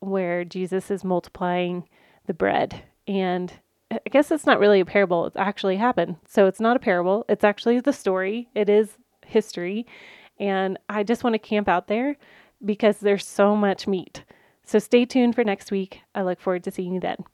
where 0.00 0.44
Jesus 0.44 0.90
is 0.90 1.04
multiplying 1.04 1.88
the 2.26 2.34
bread. 2.34 2.82
And 3.06 3.52
I 3.90 4.00
guess 4.10 4.30
it's 4.30 4.46
not 4.46 4.58
really 4.58 4.80
a 4.80 4.84
parable, 4.84 5.26
it's 5.26 5.36
actually 5.36 5.76
happened. 5.76 6.16
So 6.26 6.46
it's 6.46 6.60
not 6.60 6.76
a 6.76 6.80
parable, 6.80 7.24
it's 7.28 7.44
actually 7.44 7.80
the 7.80 7.92
story, 7.92 8.48
it 8.54 8.68
is 8.68 8.98
history. 9.26 9.86
And 10.38 10.78
I 10.88 11.02
just 11.02 11.24
want 11.24 11.34
to 11.34 11.38
camp 11.38 11.68
out 11.68 11.88
there 11.88 12.16
because 12.64 12.98
there's 12.98 13.26
so 13.26 13.56
much 13.56 13.86
meat. 13.86 14.24
So 14.64 14.78
stay 14.78 15.04
tuned 15.06 15.34
for 15.34 15.44
next 15.44 15.70
week. 15.70 16.02
I 16.14 16.22
look 16.22 16.40
forward 16.40 16.64
to 16.64 16.70
seeing 16.70 16.94
you 16.94 17.00
then. 17.00 17.24